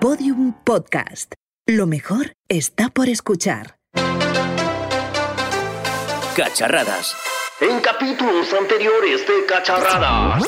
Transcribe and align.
Podium 0.00 0.52
Podcast. 0.64 1.32
Lo 1.66 1.88
mejor 1.88 2.32
está 2.48 2.88
por 2.88 3.08
escuchar. 3.08 3.78
Cacharradas. 6.36 7.16
En 7.60 7.80
capítulos 7.80 8.46
anteriores 8.54 9.26
de 9.26 9.44
Cacharrada. 9.48 10.38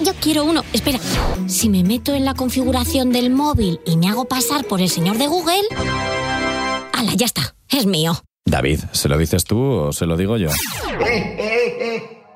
Yo 0.00 0.12
quiero 0.20 0.44
uno. 0.44 0.64
Espera. 0.72 0.98
Si 1.46 1.68
me 1.68 1.84
meto 1.84 2.12
en 2.12 2.24
la 2.24 2.34
configuración 2.34 3.12
del 3.12 3.30
móvil 3.30 3.80
y 3.86 3.96
me 3.96 4.08
hago 4.08 4.24
pasar 4.24 4.64
por 4.64 4.80
el 4.80 4.90
señor 4.90 5.16
de 5.16 5.28
Google. 5.28 5.62
¡Hala, 6.92 7.12
ya 7.14 7.26
está! 7.26 7.54
Es 7.70 7.86
mío. 7.86 8.20
David, 8.44 8.80
¿se 8.90 9.08
lo 9.08 9.16
dices 9.16 9.44
tú 9.44 9.62
o 9.62 9.92
se 9.92 10.06
lo 10.06 10.16
digo 10.16 10.36
yo? 10.38 10.48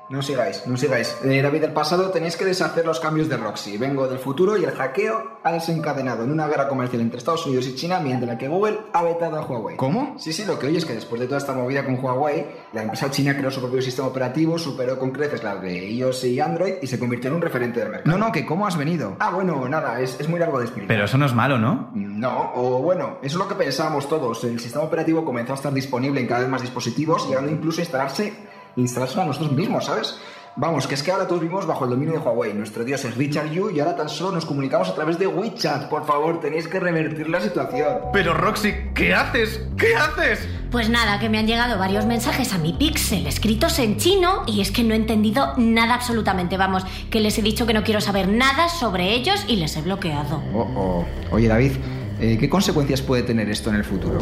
No 0.09 0.21
sigáis, 0.21 0.65
no 0.65 0.77
sigáis. 0.77 1.17
Eh, 1.25 1.41
David 1.41 1.61
del 1.61 1.73
pasado 1.73 2.11
tenéis 2.11 2.37
que 2.37 2.45
deshacer 2.45 2.85
los 2.85 3.01
cambios 3.01 3.27
de 3.27 3.35
Roxy. 3.35 3.77
Vengo 3.77 4.07
del 4.07 4.19
futuro 4.19 4.55
y 4.55 4.63
el 4.63 4.71
hackeo 4.71 5.39
ha 5.43 5.51
desencadenado 5.51 6.23
en 6.23 6.31
una 6.31 6.47
guerra 6.47 6.69
comercial 6.69 7.01
entre 7.01 7.17
Estados 7.17 7.45
Unidos 7.45 7.67
y 7.67 7.75
China 7.75 7.99
mediante 7.99 8.25
la 8.25 8.37
que 8.37 8.47
Google 8.47 8.79
ha 8.93 9.03
vetado 9.03 9.37
a 9.37 9.41
Huawei. 9.45 9.75
¿Cómo? 9.75 10.15
Sí, 10.17 10.31
sí, 10.31 10.45
lo 10.45 10.57
que 10.57 10.67
oye 10.67 10.77
es 10.77 10.85
que 10.85 10.93
después 10.93 11.19
de 11.19 11.27
toda 11.27 11.39
esta 11.39 11.51
movida 11.53 11.83
con 11.83 12.01
Huawei, 12.01 12.45
la 12.71 12.83
empresa 12.83 13.11
china 13.11 13.35
creó 13.35 13.51
su 13.51 13.59
propio 13.59 13.81
sistema 13.81 14.07
operativo, 14.07 14.57
superó 14.57 14.97
con 14.97 15.11
creces 15.11 15.43
las 15.43 15.61
de 15.61 15.89
iOS 15.89 16.23
y 16.23 16.39
Android 16.39 16.75
y 16.81 16.87
se 16.87 16.97
convirtió 16.97 17.29
en 17.29 17.35
un 17.35 17.41
referente 17.41 17.81
del 17.81 17.89
mercado. 17.89 18.17
No, 18.17 18.25
no, 18.25 18.31
que 18.31 18.45
cómo 18.45 18.65
has 18.65 18.77
venido. 18.77 19.17
Ah, 19.19 19.31
bueno, 19.31 19.67
nada, 19.67 19.99
es, 19.99 20.17
es 20.21 20.29
muy 20.29 20.39
largo 20.39 20.59
de 20.59 20.65
explicar. 20.65 20.87
Pero 20.87 21.03
eso 21.03 21.17
no 21.17 21.25
es 21.25 21.33
malo, 21.33 21.57
¿no? 21.57 21.91
No, 21.93 22.53
o 22.55 22.81
bueno, 22.81 23.17
eso 23.21 23.37
es 23.37 23.43
lo 23.43 23.47
que 23.49 23.55
pensábamos 23.55 24.07
todos. 24.07 24.41
El 24.45 24.59
sistema 24.61 24.85
operativo 24.85 25.25
comenzó 25.25 25.51
a 25.51 25.55
estar 25.55 25.73
disponible 25.73 26.21
en 26.21 26.27
cada 26.27 26.39
vez 26.41 26.49
más 26.49 26.61
dispositivos, 26.61 27.27
llegando 27.27 27.51
incluso 27.51 27.81
a 27.81 27.83
instalarse, 27.83 28.33
instalarse 28.77 29.19
a 29.19 29.25
nosotros 29.25 29.51
mismos, 29.51 29.85
¿sabes? 29.85 30.17
Vamos, 30.59 30.87
que 30.87 30.95
es 30.95 31.03
que 31.03 31.11
ahora 31.11 31.27
todos 31.27 31.39
vivimos 31.39 31.67
bajo 31.67 31.83
el 31.83 31.91
dominio 31.91 32.13
de 32.13 32.19
Huawei. 32.19 32.51
Nuestro 32.51 32.83
dios 32.83 33.05
es 33.05 33.15
Richard 33.15 33.51
Yu 33.51 33.69
y 33.69 33.79
ahora 33.79 33.95
tan 33.95 34.09
solo 34.09 34.31
nos 34.31 34.43
comunicamos 34.43 34.89
a 34.89 34.95
través 34.95 35.19
de 35.19 35.27
WeChat. 35.27 35.87
Por 35.87 36.07
favor, 36.07 36.39
tenéis 36.39 36.67
que 36.67 36.79
revertir 36.79 37.29
la 37.29 37.39
situación. 37.39 37.99
Pero 38.11 38.33
Roxy, 38.33 38.73
¿qué 38.95 39.13
haces? 39.13 39.61
¿Qué 39.77 39.95
haces? 39.95 40.49
Pues 40.71 40.89
nada, 40.89 41.19
que 41.19 41.29
me 41.29 41.37
han 41.37 41.45
llegado 41.45 41.77
varios 41.77 42.07
mensajes 42.07 42.55
a 42.55 42.57
mi 42.57 42.73
Pixel 42.73 43.27
escritos 43.27 43.77
en 43.77 43.97
chino 43.97 44.45
y 44.47 44.61
es 44.61 44.71
que 44.71 44.83
no 44.83 44.95
he 44.95 44.97
entendido 44.97 45.53
nada 45.57 45.93
absolutamente. 45.93 46.57
Vamos, 46.57 46.85
que 47.11 47.19
les 47.19 47.37
he 47.37 47.43
dicho 47.43 47.67
que 47.67 47.75
no 47.75 47.83
quiero 47.83 48.01
saber 48.01 48.27
nada 48.27 48.67
sobre 48.67 49.13
ellos 49.13 49.45
y 49.47 49.57
les 49.57 49.77
he 49.77 49.83
bloqueado. 49.83 50.41
Oh, 50.55 50.67
oh. 50.75 51.05
Oye, 51.35 51.47
David, 51.47 51.73
eh, 52.19 52.35
¿qué 52.39 52.49
consecuencias 52.49 53.03
puede 53.03 53.21
tener 53.21 53.47
esto 53.47 53.69
en 53.69 53.75
el 53.75 53.83
futuro? 53.83 54.19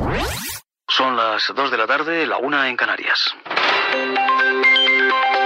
Son 0.89 1.16
las 1.16 1.45
2 1.55 1.72
de 1.72 1.77
la 1.77 1.88
tarde, 1.88 2.27
la 2.27 2.39
una 2.39 2.69
en 2.69 2.75
Canarias. 2.75 3.33
Thank 3.91 4.17
you. 4.17 5.44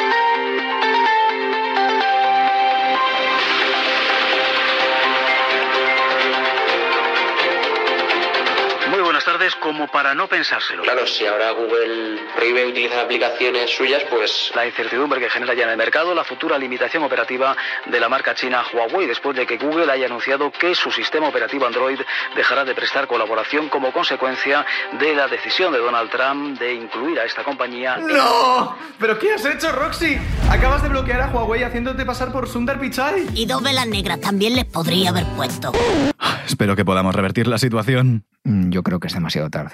Tardes, 9.39 9.55
como 9.55 9.87
para 9.87 10.13
no 10.13 10.27
pensárselo. 10.27 10.83
Claro, 10.83 11.07
si 11.07 11.25
ahora 11.25 11.51
Google 11.51 12.19
prohíbe 12.35 12.65
utilizar 12.65 12.99
aplicaciones 12.99 13.69
suyas, 13.69 14.03
pues 14.09 14.51
La 14.55 14.65
incertidumbre 14.65 15.19
que 15.19 15.29
genera 15.29 15.53
ya 15.53 15.63
en 15.63 15.69
el 15.69 15.77
mercado 15.77 16.13
la 16.13 16.23
futura 16.23 16.57
limitación 16.57 17.03
operativa 17.03 17.55
de 17.85 17.99
la 17.99 18.09
marca 18.09 18.35
china 18.35 18.63
Huawei 18.73 19.07
después 19.07 19.35
de 19.37 19.45
que 19.45 19.57
Google 19.57 19.91
haya 19.91 20.07
anunciado 20.07 20.51
que 20.51 20.75
su 20.75 20.91
sistema 20.91 21.29
operativo 21.29 21.65
Android 21.65 21.99
dejará 22.35 22.65
de 22.65 22.75
prestar 22.75 23.07
colaboración 23.07 23.69
como 23.69 23.93
consecuencia 23.93 24.65
de 24.99 25.15
la 25.15 25.27
decisión 25.27 25.71
de 25.71 25.79
Donald 25.79 26.09
Trump 26.09 26.59
de 26.59 26.73
incluir 26.73 27.19
a 27.19 27.25
esta 27.25 27.43
compañía 27.43 27.97
¡No! 27.97 28.75
¿Pero 28.99 29.17
qué 29.17 29.33
has 29.33 29.45
hecho, 29.45 29.71
Roxy? 29.71 30.17
Acabas 30.49 30.83
de 30.83 30.89
bloquear 30.89 31.21
a 31.21 31.27
Huawei 31.27 31.63
haciéndote 31.63 32.05
pasar 32.05 32.31
por 32.31 32.49
Sundar 32.49 32.79
Pichai. 32.79 33.27
Y 33.33 33.45
dos 33.45 33.61
velas 33.63 33.87
negras 33.87 34.19
también 34.19 34.55
les 34.55 34.65
podría 34.65 35.09
haber 35.09 35.25
puesto. 35.35 35.71
Espero 36.59 36.75
que 36.75 36.83
podamos 36.83 37.15
revertir 37.15 37.47
la 37.47 37.57
situación. 37.57 38.25
Mm, 38.43 38.69
Yo 38.69 38.83
creo 38.83 38.99
que 38.99 39.07
es 39.07 39.13
demasiado 39.13 39.49
tarde. 39.49 39.71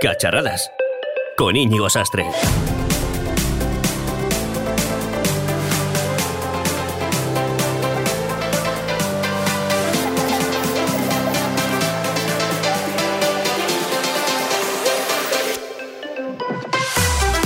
Cacharradas. 0.00 0.68
Con 1.36 1.54
Íñigo 1.54 1.88
Sastre. 1.88 2.26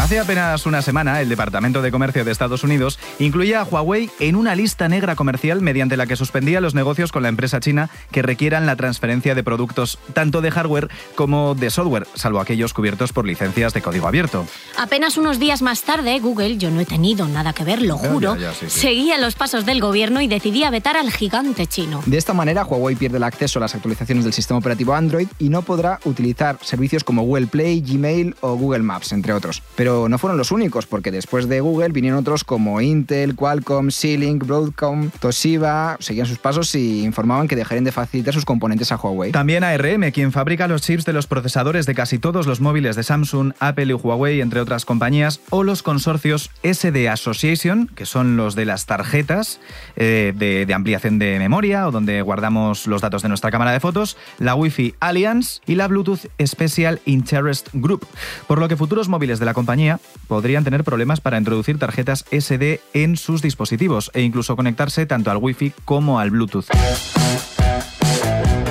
Hace 0.06 0.20
apenas 0.20 0.66
una 0.66 0.82
semana, 0.82 1.20
el 1.20 1.28
Departamento 1.28 1.82
de 1.82 1.90
Comercio 1.90 2.24
de 2.24 2.30
Estados 2.30 2.62
Unidos 2.62 2.96
incluía 3.18 3.62
a 3.62 3.64
Huawei 3.64 4.08
en 4.20 4.36
una 4.36 4.54
lista 4.54 4.88
negra 4.88 5.16
comercial 5.16 5.60
mediante 5.62 5.96
la 5.96 6.06
que 6.06 6.14
suspendía 6.14 6.60
los 6.60 6.76
negocios 6.76 7.10
con 7.10 7.24
la 7.24 7.28
empresa 7.28 7.58
china 7.58 7.90
que 8.12 8.22
requieran 8.22 8.66
la 8.66 8.76
transferencia 8.76 9.34
de 9.34 9.42
productos 9.42 9.98
tanto 10.14 10.42
de 10.42 10.52
hardware 10.52 10.90
como 11.16 11.56
de 11.56 11.70
software, 11.70 12.06
salvo 12.14 12.38
aquellos 12.38 12.72
cubiertos 12.72 13.12
por 13.12 13.26
licencias 13.26 13.74
de 13.74 13.82
código 13.82 14.06
abierto. 14.06 14.46
Apenas 14.78 15.16
unos 15.18 15.40
días 15.40 15.60
más 15.60 15.82
tarde, 15.82 16.20
Google, 16.20 16.56
yo 16.56 16.70
no 16.70 16.80
he 16.80 16.86
tenido 16.86 17.26
nada 17.26 17.52
que 17.52 17.64
ver, 17.64 17.82
lo 17.82 18.00
Ya, 18.00 18.08
juro, 18.08 18.36
ya, 18.36 18.42
ya, 18.42 18.54
sí, 18.54 18.66
sí. 18.68 18.78
seguía 18.78 19.18
los 19.18 19.34
pasos 19.34 19.66
del 19.66 19.80
gobierno 19.80 20.20
y 20.20 20.28
decidía 20.28 20.70
vetar 20.70 20.96
al 20.96 21.10
gigante 21.10 21.66
chino. 21.66 22.00
De 22.06 22.16
esta 22.16 22.32
manera, 22.32 22.64
Huawei 22.64 22.94
pierde 22.94 23.16
el 23.16 23.24
acceso 23.24 23.58
a 23.58 23.62
las 23.62 23.74
actualizaciones 23.74 24.22
del 24.22 24.32
sistema 24.32 24.58
operativo 24.60 24.94
Android 24.94 25.26
y 25.40 25.48
no 25.48 25.62
podrá 25.62 25.98
utilizar 26.04 26.60
servicios 26.62 27.02
como 27.02 27.22
Google 27.22 27.48
Play, 27.48 27.80
Gmail 27.80 28.36
o 28.40 28.54
Google 28.54 28.84
Maps, 28.84 29.10
entre 29.10 29.32
otros. 29.32 29.64
Pero 29.74 29.95
no 30.08 30.18
fueron 30.18 30.38
los 30.38 30.52
únicos, 30.52 30.86
porque 30.86 31.10
después 31.10 31.48
de 31.48 31.60
Google 31.60 31.88
vinieron 31.88 32.20
otros 32.20 32.44
como 32.44 32.80
Intel, 32.80 33.34
Qualcomm, 33.34 33.90
Sealink, 33.90 34.44
Broadcom, 34.46 35.10
Toshiba, 35.20 35.96
seguían 36.00 36.26
sus 36.26 36.38
pasos 36.38 36.74
y 36.74 37.04
informaban 37.04 37.48
que 37.48 37.56
dejarían 37.56 37.84
de 37.84 37.92
facilitar 37.92 38.34
sus 38.34 38.44
componentes 38.44 38.92
a 38.92 38.96
Huawei. 38.96 39.32
También 39.32 39.64
ARM, 39.64 40.10
quien 40.12 40.32
fabrica 40.32 40.68
los 40.68 40.82
chips 40.82 41.04
de 41.04 41.12
los 41.12 41.26
procesadores 41.26 41.86
de 41.86 41.94
casi 41.94 42.18
todos 42.18 42.46
los 42.46 42.60
móviles 42.60 42.96
de 42.96 43.02
Samsung, 43.02 43.52
Apple 43.58 43.86
y 43.86 43.92
Huawei, 43.92 44.40
entre 44.40 44.60
otras 44.60 44.84
compañías, 44.84 45.40
o 45.50 45.62
los 45.62 45.82
consorcios 45.82 46.50
SD 46.62 47.08
Association, 47.08 47.88
que 47.94 48.06
son 48.06 48.36
los 48.36 48.54
de 48.54 48.64
las 48.64 48.86
tarjetas 48.86 49.60
eh, 49.96 50.32
de, 50.36 50.66
de 50.66 50.74
ampliación 50.74 51.18
de 51.18 51.38
memoria 51.38 51.88
o 51.88 51.90
donde 51.90 52.22
guardamos 52.22 52.86
los 52.86 53.00
datos 53.00 53.22
de 53.22 53.28
nuestra 53.28 53.50
cámara 53.50 53.72
de 53.72 53.80
fotos, 53.80 54.16
la 54.38 54.54
Wi-Fi 54.54 54.94
Alliance 55.00 55.60
y 55.66 55.74
la 55.74 55.88
Bluetooth 55.88 56.26
Special 56.44 57.00
Interest 57.04 57.68
Group, 57.72 58.06
por 58.46 58.58
lo 58.58 58.68
que 58.68 58.76
futuros 58.76 59.08
móviles 59.08 59.38
de 59.38 59.46
la 59.46 59.54
compañía 59.54 59.85
podrían 60.28 60.64
tener 60.64 60.84
problemas 60.84 61.20
para 61.20 61.38
introducir 61.38 61.78
tarjetas 61.78 62.24
SD 62.30 62.80
en 62.92 63.16
sus 63.16 63.42
dispositivos 63.42 64.10
e 64.14 64.22
incluso 64.22 64.56
conectarse 64.56 65.06
tanto 65.06 65.30
al 65.30 65.38
Wi-Fi 65.38 65.72
como 65.84 66.18
al 66.18 66.30
Bluetooth. 66.30 66.66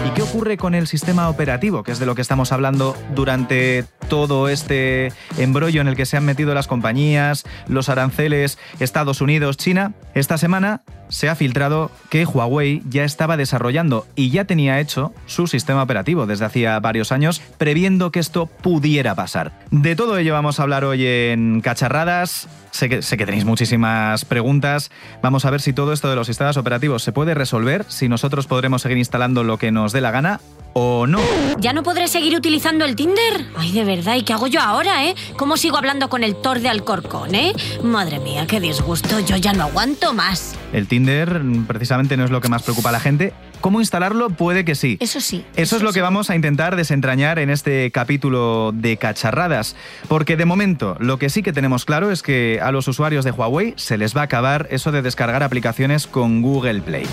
¿Y 0.06 0.10
qué 0.12 0.22
ocurre 0.22 0.58
con 0.58 0.76
el 0.76 0.88
sistema 0.88 1.30
operativo, 1.30 1.84
que 1.84 1.92
es 1.92 2.00
de 2.00 2.06
lo 2.06 2.16
que 2.16 2.22
estamos 2.22 2.52
hablando 2.52 2.96
durante 3.16 3.86
todo 4.08 4.50
este 4.50 5.12
embrollo 5.38 5.82
en 5.82 5.88
el 5.88 5.96
que 5.96 6.06
se 6.06 6.18
han 6.18 6.26
metido 6.26 6.54
las 6.54 6.68
compañías, 6.68 7.44
los 7.68 7.90
aranceles, 7.90 8.58
Estados 8.80 9.22
Unidos, 9.22 9.58
China? 9.58 9.94
Esta 10.14 10.38
semana 10.38 10.82
se 11.10 11.30
ha 11.30 11.36
filtrado 11.36 11.92
que 12.10 12.26
Huawei 12.26 12.82
ya 12.90 13.04
estaba 13.04 13.38
desarrollando 13.38 14.08
y 14.16 14.30
ya 14.30 14.46
tenía 14.46 14.80
hecho 14.80 15.14
su 15.26 15.48
sistema 15.48 15.84
operativo 15.84 16.26
desde 16.26 16.46
hacía 16.46 16.80
varios 16.80 17.12
años, 17.12 17.42
previendo 17.58 18.12
que 18.12 18.20
esto 18.20 18.48
pudiera 18.48 19.16
pasar. 19.16 19.52
De 19.72 19.96
todo 19.96 20.18
ello 20.18 20.34
vamos 20.34 20.60
a 20.60 20.64
hablar 20.64 20.84
hoy 20.86 21.06
en 21.06 21.62
Cacharradas. 21.62 22.48
Sé 22.72 22.90
que, 22.90 23.26
tenéis 23.26 23.46
muchísimas 23.46 24.26
preguntas. 24.26 24.92
Vamos 25.22 25.46
a 25.46 25.50
ver 25.50 25.62
si 25.62 25.72
todo 25.72 25.94
esto 25.94 26.10
de 26.10 26.18
los 26.18 26.28
sistemas 26.28 26.58
operativos 26.58 27.04
se 27.04 27.14
puede 27.14 27.34
resolver, 27.34 27.86
si 27.88 28.10
nosotros 28.10 28.48
podremos 28.48 28.82
seguir 28.82 28.98
instalando 28.98 29.44
lo 29.44 29.58
que 29.58 29.72
nos 29.72 29.94
dé 29.94 30.02
la 30.02 30.12
gana 30.12 30.42
o 30.78 31.08
no. 31.08 31.22
¿Ya 31.58 31.72
no 31.72 31.84
podré 31.84 32.10
seguir 32.10 32.36
utilizando 32.36 32.84
el 32.84 32.98
Tinder? 32.98 33.46
Ay, 33.56 33.72
de 33.72 33.86
verdad, 33.86 34.16
¿y 34.16 34.24
qué 34.24 34.34
hago 34.34 34.48
yo 34.48 34.60
ahora, 34.60 35.06
eh? 35.06 35.16
¿Cómo 35.38 35.56
sigo 35.56 35.78
hablando 35.78 36.10
con 36.10 36.22
el 36.22 36.36
Thor 36.36 36.60
de 36.60 36.68
Alcorcón, 36.68 37.34
eh? 37.34 37.54
Madre 37.82 38.20
mía, 38.20 38.46
qué 38.46 38.60
disgusto, 38.60 39.22
yo 39.22 39.38
ya 39.38 39.54
no 39.54 39.64
aguanto 39.64 40.14
más. 40.14 40.54
El 40.74 40.88
Tinder 40.88 41.42
mm, 41.42 41.66
precisamente 41.66 42.18
no 42.18 42.26
es 42.26 42.30
lo 42.30 42.42
que 42.42 42.50
más 42.50 42.64
preocupa 42.64 42.90
a 42.90 42.92
la 42.92 43.00
gente. 43.00 43.32
¿Cómo 43.62 43.80
instalarlo? 43.80 44.30
Puede 44.30 44.66
que 44.66 44.76
sí. 44.76 44.98
Eso 45.00 45.22
sí. 45.22 45.46
Eso 45.56 45.78
es 45.78 45.82
lo 45.82 45.94
que 45.94 46.02
vamos 46.02 46.30
a 46.30 46.36
intentar 46.36 46.76
desentrañar 46.76 47.40
en 47.40 47.50
este 47.50 47.90
capítulo 47.92 48.74
de 48.74 48.98
cacharradas, 48.98 49.78
porque 50.10 50.36
de 50.36 50.44
momento 50.44 50.98
lo 51.00 51.18
que 51.18 51.30
sí 51.30 51.42
que 51.42 51.54
tenemos 51.54 51.86
claro 51.86 52.12
es 52.12 52.22
que 52.22 52.60
a 52.62 52.74
los 52.74 52.90
usuarios 52.90 53.24
de 53.24 53.32
Huawei 53.32 53.74
se 53.78 53.98
les 53.98 54.14
va 54.14 54.22
a 54.22 54.26
acabar 54.26 54.68
eso 54.72 54.92
de 54.92 55.02
descargar 55.02 55.42
aplicaciones 55.42 56.06
con 56.06 56.42
Google 56.42 56.82
Play. 56.82 57.06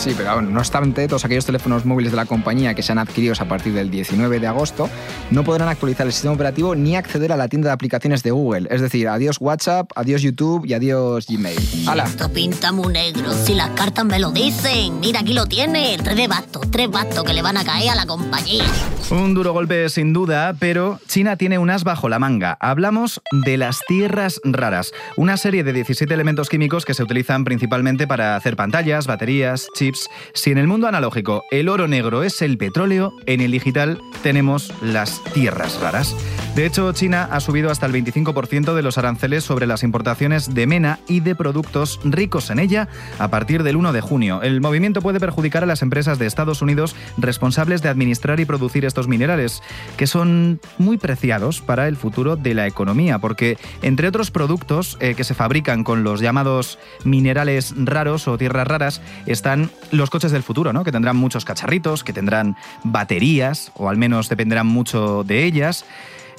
Sí, 0.00 0.14
pero 0.16 0.40
no 0.40 0.60
obstante, 0.60 1.06
todos 1.08 1.26
aquellos 1.26 1.44
teléfonos 1.44 1.84
móviles 1.84 2.10
de 2.10 2.16
la 2.16 2.24
compañía 2.24 2.72
que 2.72 2.82
sean 2.82 2.98
adquiridos 2.98 3.42
a 3.42 3.44
partir 3.44 3.74
del 3.74 3.90
19 3.90 4.40
de 4.40 4.46
agosto 4.46 4.88
no 5.30 5.44
podrán 5.44 5.68
actualizar 5.68 6.06
el 6.06 6.14
sistema 6.14 6.32
operativo 6.32 6.74
ni 6.74 6.96
acceder 6.96 7.32
a 7.32 7.36
la 7.36 7.48
tienda 7.48 7.68
de 7.68 7.74
aplicaciones 7.74 8.22
de 8.22 8.30
Google. 8.30 8.66
Es 8.70 8.80
decir, 8.80 9.08
adiós 9.08 9.36
WhatsApp, 9.40 9.90
adiós 9.94 10.22
YouTube 10.22 10.64
y 10.64 10.72
adiós 10.72 11.26
Gmail. 11.28 11.58
¡Hala! 11.86 12.04
Esto 12.04 12.32
pinta 12.32 12.72
muy 12.72 12.90
negro. 12.94 13.30
Si 13.44 13.52
las 13.52 13.68
cartas 13.70 14.06
me 14.06 14.18
lo 14.18 14.30
dicen. 14.30 15.00
Mira, 15.00 15.20
aquí 15.20 15.34
lo 15.34 15.44
tiene. 15.44 15.98
Tres 16.02 16.16
de 16.16 16.28
bastos, 16.28 16.70
tres 16.70 16.90
bastos 16.90 17.22
que 17.22 17.34
le 17.34 17.42
van 17.42 17.58
a 17.58 17.64
caer 17.64 17.90
a 17.90 17.94
la 17.94 18.06
compañía. 18.06 18.64
Un 19.10 19.34
duro 19.34 19.52
golpe 19.52 19.90
sin 19.90 20.14
duda, 20.14 20.54
pero 20.58 20.98
China 21.08 21.36
tiene 21.36 21.58
un 21.58 21.68
as 21.68 21.84
bajo 21.84 22.08
la 22.08 22.18
manga. 22.18 22.56
Hablamos 22.58 23.20
de 23.32 23.58
las 23.58 23.80
tierras 23.86 24.40
raras, 24.44 24.92
una 25.16 25.36
serie 25.36 25.62
de 25.62 25.74
17 25.74 26.14
elementos 26.14 26.48
químicos 26.48 26.86
que 26.86 26.94
se 26.94 27.02
utilizan 27.02 27.44
principalmente 27.44 28.06
para 28.06 28.36
hacer 28.36 28.56
pantallas, 28.56 29.06
baterías, 29.06 29.66
chips. 29.74 29.89
Si 30.34 30.50
en 30.50 30.58
el 30.58 30.66
mundo 30.66 30.86
analógico 30.86 31.44
el 31.50 31.68
oro 31.68 31.88
negro 31.88 32.22
es 32.22 32.42
el 32.42 32.58
petróleo, 32.58 33.12
en 33.26 33.40
el 33.40 33.50
digital 33.50 34.00
tenemos 34.22 34.72
las 34.82 35.22
tierras 35.32 35.80
raras. 35.80 36.14
De 36.54 36.66
hecho, 36.66 36.92
China 36.92 37.28
ha 37.30 37.38
subido 37.40 37.70
hasta 37.70 37.86
el 37.86 37.92
25% 37.92 38.74
de 38.74 38.82
los 38.82 38.98
aranceles 38.98 39.44
sobre 39.44 39.66
las 39.66 39.84
importaciones 39.84 40.52
de 40.52 40.66
mena 40.66 40.98
y 41.06 41.20
de 41.20 41.36
productos 41.36 42.00
ricos 42.04 42.50
en 42.50 42.58
ella 42.58 42.88
a 43.18 43.28
partir 43.28 43.62
del 43.62 43.76
1 43.76 43.92
de 43.92 44.00
junio. 44.00 44.42
El 44.42 44.60
movimiento 44.60 45.00
puede 45.00 45.20
perjudicar 45.20 45.62
a 45.62 45.66
las 45.66 45.82
empresas 45.82 46.18
de 46.18 46.26
Estados 46.26 46.60
Unidos 46.60 46.96
responsables 47.18 47.82
de 47.82 47.88
administrar 47.88 48.40
y 48.40 48.44
producir 48.44 48.84
estos 48.84 49.06
minerales, 49.06 49.62
que 49.96 50.06
son 50.06 50.60
muy 50.76 50.98
preciados 50.98 51.60
para 51.60 51.86
el 51.86 51.96
futuro 51.96 52.36
de 52.36 52.54
la 52.54 52.66
economía, 52.66 53.18
porque 53.18 53.56
entre 53.82 54.08
otros 54.08 54.30
productos 54.30 54.98
eh, 55.00 55.14
que 55.14 55.24
se 55.24 55.34
fabrican 55.34 55.84
con 55.84 56.02
los 56.02 56.20
llamados 56.20 56.78
minerales 57.04 57.74
raros 57.76 58.26
o 58.28 58.36
tierras 58.36 58.66
raras 58.66 59.02
están 59.26 59.70
los 59.90 60.10
coches 60.10 60.32
del 60.32 60.42
futuro, 60.42 60.72
¿no? 60.72 60.84
que 60.84 60.92
tendrán 60.92 61.16
muchos 61.16 61.44
cacharritos, 61.44 62.04
que 62.04 62.12
tendrán 62.12 62.56
baterías, 62.84 63.72
o 63.76 63.88
al 63.88 63.96
menos 63.96 64.28
dependerán 64.28 64.66
mucho 64.66 65.24
de 65.24 65.44
ellas. 65.44 65.84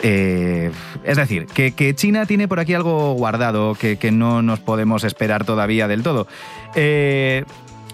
Eh, 0.03 0.71
es 1.03 1.17
decir, 1.17 1.45
que, 1.45 1.73
que, 1.73 1.93
China 1.93 2.25
tiene 2.25 2.47
por 2.47 2.59
aquí 2.59 2.73
algo 2.73 3.13
guardado 3.13 3.75
que, 3.75 3.97
que, 3.97 4.11
no 4.11 4.41
nos 4.41 4.59
podemos 4.59 5.03
esperar 5.03 5.45
todavía 5.45 5.88
del 5.88 6.01
todo. 6.01 6.27
Eh, 6.75 7.45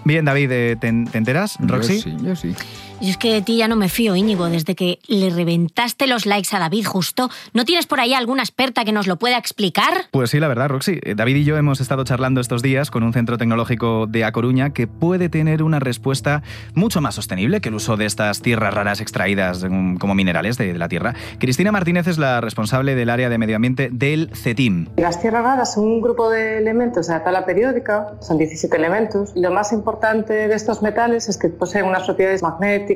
bien, 0.04 0.24
David, 0.24 0.48
¿te, 0.48 0.76
¿te 0.76 0.88
enteras, 1.18 1.58
Roxy? 1.60 1.96
Yo 1.96 2.02
sí, 2.02 2.16
yo 2.22 2.36
sí. 2.36 2.54
Y 3.00 3.10
es 3.10 3.16
que 3.16 3.32
de 3.32 3.42
ti 3.42 3.58
ya 3.58 3.68
no 3.68 3.76
me 3.76 3.88
fío, 3.88 4.16
Íñigo, 4.16 4.46
desde 4.46 4.74
que 4.74 4.98
le 5.06 5.30
reventaste 5.30 6.08
los 6.08 6.26
likes 6.26 6.54
a 6.56 6.58
David 6.58 6.84
justo. 6.84 7.30
¿No 7.54 7.64
tienes 7.64 7.86
por 7.86 8.00
ahí 8.00 8.12
alguna 8.12 8.42
experta 8.42 8.84
que 8.84 8.90
nos 8.90 9.06
lo 9.06 9.16
pueda 9.16 9.38
explicar? 9.38 10.06
Pues 10.10 10.30
sí, 10.30 10.40
la 10.40 10.48
verdad, 10.48 10.68
Roxy. 10.68 10.98
David 11.14 11.36
y 11.36 11.44
yo 11.44 11.56
hemos 11.56 11.80
estado 11.80 12.02
charlando 12.02 12.40
estos 12.40 12.60
días 12.60 12.90
con 12.90 13.04
un 13.04 13.12
centro 13.12 13.38
tecnológico 13.38 14.06
de 14.08 14.24
A 14.24 14.32
Coruña 14.32 14.70
que 14.70 14.88
puede 14.88 15.28
tener 15.28 15.62
una 15.62 15.78
respuesta 15.78 16.42
mucho 16.74 17.00
más 17.00 17.14
sostenible 17.14 17.60
que 17.60 17.68
el 17.68 17.76
uso 17.76 17.96
de 17.96 18.06
estas 18.06 18.42
tierras 18.42 18.74
raras 18.74 19.00
extraídas 19.00 19.64
como 20.00 20.14
minerales 20.16 20.58
de 20.58 20.76
la 20.76 20.88
tierra. 20.88 21.14
Cristina 21.38 21.70
Martínez 21.70 22.08
es 22.08 22.18
la 22.18 22.40
responsable 22.40 22.96
del 22.96 23.10
área 23.10 23.28
de 23.28 23.38
medio 23.38 23.54
ambiente 23.54 23.90
del 23.92 24.30
CETIM. 24.34 24.88
Las 24.96 25.20
tierras 25.20 25.44
raras 25.44 25.74
son 25.74 25.84
un 25.84 26.00
grupo 26.00 26.30
de 26.30 26.58
elementos 26.58 27.10
a 27.10 27.22
tabla 27.22 27.46
periódica, 27.46 28.14
son 28.20 28.38
17 28.38 28.76
elementos. 28.76 29.32
Y 29.36 29.40
lo 29.40 29.52
más 29.52 29.72
importante 29.72 30.32
de 30.32 30.54
estos 30.54 30.82
metales 30.82 31.28
es 31.28 31.38
que 31.38 31.48
poseen 31.48 31.84
unas 31.84 32.02
propiedades 32.02 32.42
magnéticas 32.42 32.87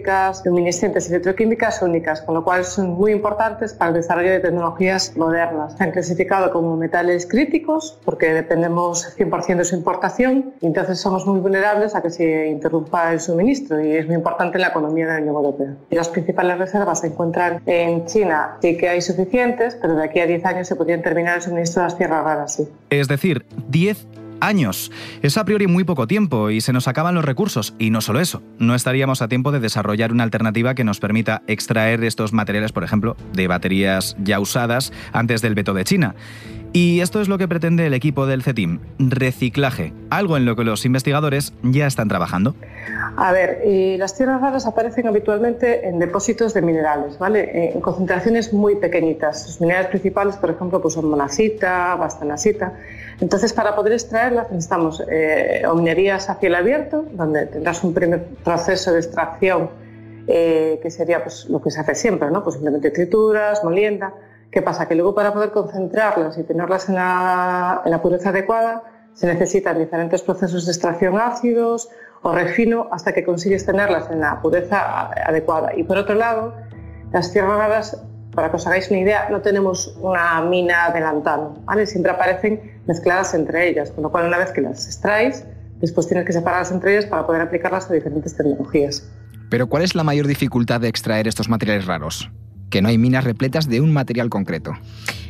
luminiscentes 0.45 1.09
y 1.09 1.11
electroquímicas 1.11 1.83
únicas, 1.83 2.23
con 2.23 2.35
lo 2.35 2.45
cual 2.45 2.65
son 2.65 2.91
muy 2.91 3.13
importantes 3.13 3.75
para 3.75 3.91
el 3.91 3.97
desarrollo 3.97 4.31
de 4.31 4.41
tecnologías 4.41 5.17
modernas. 5.17 5.75
Se 5.77 5.85
han 5.85 5.91
clasificado 5.91 6.51
como 6.51 6.77
metales 6.77 7.27
críticos 7.27 7.99
porque 8.05 8.33
dependemos 8.33 9.17
100% 9.17 9.57
de 9.57 9.65
su 9.65 9.77
importación 9.77 10.55
y 10.61 10.67
entonces 10.67 11.01
somos 11.01 11.27
muy 11.27 11.41
vulnerables 11.41 11.95
a 11.95 12.03
que 12.03 12.11
se 12.11 12.49
interrumpa 12.49 13.13
el 13.13 13.21
suministro 13.21 13.85
y 13.85 13.93
es 13.97 14.07
muy 14.07 14.15
importante 14.15 14.59
en 14.59 14.63
la 14.63 14.69
economía 14.69 15.07
de 15.07 15.13
la 15.15 15.19
Unión 15.19 15.37
Europea. 15.37 15.75
Y 15.91 15.97
las 15.97 16.09
principales 16.09 16.59
reservas 16.59 17.01
se 17.01 17.09
encuentran 17.09 17.63
en 17.67 18.07
China, 18.07 18.57
sí 18.61 18.77
que 18.77 18.89
hay 18.89 19.03
suficientes, 19.03 19.77
pero 19.81 19.95
de 19.95 20.05
aquí 20.05 20.21
a 20.21 20.27
10 20.27 20.45
años 20.45 20.69
se 20.69 20.77
podrían 20.77 21.03
terminar 21.03 21.37
el 21.37 21.43
suministro 21.43 21.83
de 21.83 21.87
las 21.89 21.99
tierras 21.99 22.25
raras. 22.25 22.55
Sí. 22.55 22.69
Es 22.91 23.09
decir, 23.09 23.45
10 23.69 24.22
años. 24.43 24.91
Es 25.23 25.39
a 25.39 25.45
priori 25.45 25.67
muy 25.67 25.85
poco 25.85 26.07
tiempo 26.07 26.51
y 26.51 26.61
se 26.61 26.73
nos 26.73 26.89
acaban 26.89 27.15
los 27.15 27.25
recursos. 27.25 27.75
Y 27.79 27.91
no 27.91 28.01
solo 28.01 28.21
eso, 28.21 28.43
no 28.59 28.75
estaríamos 28.75 29.23
a 29.23 29.29
tiempo 29.29 29.53
de 29.53 29.61
desarrollar 29.61 30.13
una 30.13 30.25
alternativa 30.25 30.75
que 30.75 30.85
nos 30.85 31.01
permita 31.01 31.43
extraer 31.47 32.05
estos 32.05 32.33
materiales, 32.33 32.73
por 32.73 32.85
ejemplo, 32.85 33.17
de 33.33 33.49
baterías 33.49 34.17
ya 34.23 34.41
usadas 34.41 34.93
antes 35.13 35.41
del 35.43 35.55
veto 35.55 35.73
de 35.75 35.85
China. 35.85 36.15
Y 36.75 37.01
esto 37.01 37.21
es 37.21 37.29
lo 37.29 37.37
que 37.37 37.47
pretende 37.47 37.87
el 37.87 37.93
equipo 37.93 38.25
del 38.25 38.43
CETIM, 38.43 38.81
reciclaje, 38.99 39.93
algo 40.09 40.39
en 40.39 40.47
lo 40.47 40.57
que 40.57 40.65
los 40.65 40.87
investigadores 40.87 41.53
ya 41.63 41.87
están 41.87 42.09
trabajando. 42.09 42.55
A 43.19 43.31
ver, 43.31 43.61
y 43.67 43.99
las 43.99 44.17
tierras 44.17 44.41
raras 44.41 44.65
aparecen 44.67 45.07
habitualmente 45.07 45.87
en 45.87 45.99
depósitos 45.99 46.55
de 46.55 46.63
minerales, 46.63 47.19
¿vale? 47.19 47.75
En 47.75 47.81
concentraciones 47.83 48.55
muy 48.55 48.77
pequeñitas. 48.77 49.47
Los 49.47 49.61
minerales 49.61 49.91
principales, 49.91 50.37
por 50.37 50.51
ejemplo, 50.51 50.81
pues 50.81 50.95
son 50.95 51.11
monacita, 51.11 51.95
bastanasita. 51.97 52.73
Entonces, 53.23 53.53
para 53.53 53.77
poder 53.77 53.93
extraerlas 53.93 54.51
necesitamos 54.51 55.01
eh, 55.09 55.63
o 55.71 55.75
minerías 55.77 56.29
a 56.29 56.35
cielo 56.35 56.57
abierto, 56.57 57.05
donde 57.13 57.47
tendrás 57.47 57.85
un 57.85 57.95
primer 57.95 58.25
proceso 58.43 58.93
de 58.93 58.99
extracción 58.99 59.71
eh, 60.27 60.81
que 60.83 60.91
sería 60.91 61.23
pues, 61.23 61.49
lo 61.49 61.63
que 61.63 61.71
se 61.71 61.79
hace 61.79 61.95
siempre, 61.95 62.33
¿no? 62.33 62.43
Pues 62.43 62.55
simplemente 62.55 62.91
trituras, 62.91 63.63
molienda. 63.63 64.13
¿Qué 64.51 64.61
pasa? 64.61 64.89
Que 64.89 64.97
luego 64.97 65.15
para 65.15 65.33
poder 65.33 65.53
concentrarlas 65.53 66.37
y 66.37 66.43
tenerlas 66.43 66.89
en 66.89 66.97
la, 66.97 67.83
en 67.85 67.93
la 67.93 68.03
pureza 68.03 68.31
adecuada 68.31 68.83
se 69.15 69.29
necesitan 69.29 69.79
diferentes 69.79 70.21
procesos 70.23 70.67
de 70.67 70.73
extracción 70.73 71.17
ácidos 71.17 71.91
o 72.23 72.33
refino 72.33 72.89
hasta 72.91 73.13
que 73.13 73.25
consigues 73.25 73.65
tenerlas 73.65 74.11
en 74.11 74.19
la 74.19 74.43
pureza 74.43 75.13
adecuada. 75.13 75.77
Y 75.77 75.85
por 75.85 75.97
otro 75.97 76.17
lado, 76.17 76.55
las 77.13 77.33
tierras 77.33 77.57
raras, 77.57 78.03
para 78.35 78.51
que 78.51 78.57
os 78.57 78.67
hagáis 78.67 78.91
una 78.91 79.01
idea, 79.01 79.29
no 79.31 79.41
tenemos 79.41 79.95
una 80.01 80.41
mina 80.41 80.91
de 80.91 81.01
lantano, 81.01 81.55
¿vale? 81.65 81.87
Siempre 81.87 82.13
aparecen 82.13 82.81
mezcladas 82.87 83.35
entre 83.35 83.69
ellas, 83.69 83.91
con 83.91 84.03
lo 84.03 84.11
cual 84.11 84.27
una 84.27 84.39
vez 84.39 84.51
que 84.53 84.61
las 84.61 84.87
extraes, 84.87 85.45
después 85.81 86.07
tienes 86.07 86.27
que 86.27 86.33
separarlas 86.33 86.73
entre 86.73 86.93
ellas 86.93 87.07
para 87.07 87.27
poder 87.27 87.43
aplicarlas 87.43 87.91
a 87.91 87.95
diferentes 87.95 88.37
tecnologías. 88.37 89.09
Pero 89.51 89.67
¿cuál 89.67 89.83
es 89.83 89.95
la 89.95 90.03
mayor 90.03 90.27
dificultad 90.27 90.81
de 90.81 90.89
extraer 90.89 91.29
estos 91.29 91.49
materiales 91.49 91.87
raros? 91.87 92.31
Que 92.71 92.81
no 92.81 92.89
hay 92.89 92.97
minas 92.97 93.25
repletas 93.25 93.69
de 93.69 93.83
un 93.83 93.93
material 93.93 94.31
concreto. 94.31 94.73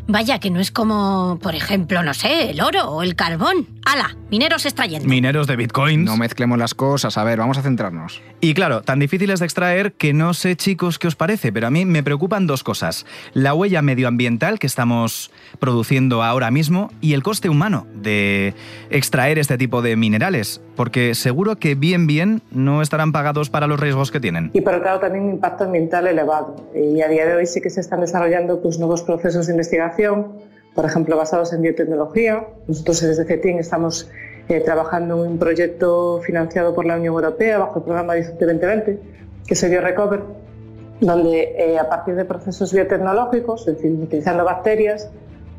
Vaya, 0.08 0.38
que 0.40 0.50
no 0.50 0.60
es 0.60 0.70
como, 0.70 1.38
por 1.42 1.54
ejemplo, 1.54 2.02
no 2.02 2.12
sé, 2.12 2.50
el 2.50 2.60
oro 2.60 2.90
o 2.90 3.02
el 3.02 3.14
carbón. 3.14 3.68
¡Hala! 3.84 4.16
Mineros 4.30 4.64
extrayendo. 4.64 5.08
Mineros 5.08 5.46
de 5.46 5.56
bitcoins. 5.56 6.04
No 6.04 6.16
mezclemos 6.16 6.58
las 6.58 6.74
cosas. 6.74 7.18
A 7.18 7.24
ver, 7.24 7.38
vamos 7.38 7.58
a 7.58 7.62
centrarnos. 7.62 8.22
Y 8.40 8.54
claro, 8.54 8.82
tan 8.82 8.98
difíciles 8.98 9.40
de 9.40 9.46
extraer 9.46 9.92
que 9.92 10.12
no 10.12 10.34
sé, 10.34 10.56
chicos, 10.56 10.98
qué 10.98 11.06
os 11.06 11.16
parece, 11.16 11.52
pero 11.52 11.66
a 11.66 11.70
mí 11.70 11.84
me 11.84 12.02
preocupan 12.02 12.46
dos 12.46 12.64
cosas. 12.64 13.06
La 13.34 13.54
huella 13.54 13.82
medioambiental 13.82 14.58
que 14.58 14.66
estamos 14.66 15.30
produciendo 15.58 16.22
ahora 16.22 16.50
mismo 16.50 16.90
y 17.00 17.12
el 17.12 17.22
coste 17.22 17.48
humano 17.48 17.86
de 17.94 18.54
extraer 18.90 19.38
este 19.38 19.58
tipo 19.58 19.82
de 19.82 19.96
minerales, 19.96 20.60
porque 20.76 21.14
seguro 21.14 21.56
que 21.56 21.74
bien, 21.74 22.06
bien 22.06 22.42
no 22.50 22.82
estarán 22.82 23.12
pagados 23.12 23.50
para 23.50 23.66
los 23.66 23.78
riesgos 23.78 24.10
que 24.10 24.20
tienen. 24.20 24.50
Y 24.54 24.60
por 24.62 24.74
otro 24.74 24.86
lado 24.86 25.00
también 25.00 25.24
un 25.24 25.30
impacto 25.32 25.64
ambiental 25.64 26.06
elevado. 26.06 26.56
Y 26.74 27.00
a 27.02 27.08
día 27.08 27.26
de 27.26 27.34
hoy 27.34 27.46
sí 27.46 27.60
que 27.60 27.70
se 27.70 27.80
están 27.80 28.00
desarrollando 28.00 28.60
pues, 28.62 28.78
nuevos 28.78 29.02
procesos 29.02 29.46
de 29.46 29.52
investigación, 29.52 29.91
por 30.74 30.84
ejemplo, 30.84 31.16
basados 31.16 31.52
en 31.52 31.62
biotecnología. 31.62 32.46
Nosotros 32.66 33.00
desde 33.00 33.24
CETIN 33.24 33.58
estamos 33.58 34.10
eh, 34.48 34.60
trabajando 34.60 35.24
en 35.24 35.32
un 35.32 35.38
proyecto 35.38 36.20
financiado 36.20 36.74
por 36.74 36.84
la 36.84 36.96
Unión 36.96 37.14
Europea 37.14 37.58
bajo 37.58 37.78
el 37.78 37.84
programa 37.84 38.14
Horizonte 38.14 38.44
2020, 38.44 38.98
que 39.46 39.54
se 39.54 39.68
dio 39.68 39.80
Recover, 39.80 40.20
donde 41.00 41.54
eh, 41.56 41.78
a 41.78 41.88
partir 41.88 42.14
de 42.14 42.24
procesos 42.24 42.72
biotecnológicos, 42.72 43.68
es 43.68 43.76
decir, 43.76 43.92
utilizando 43.92 44.44
bacterias, 44.44 45.10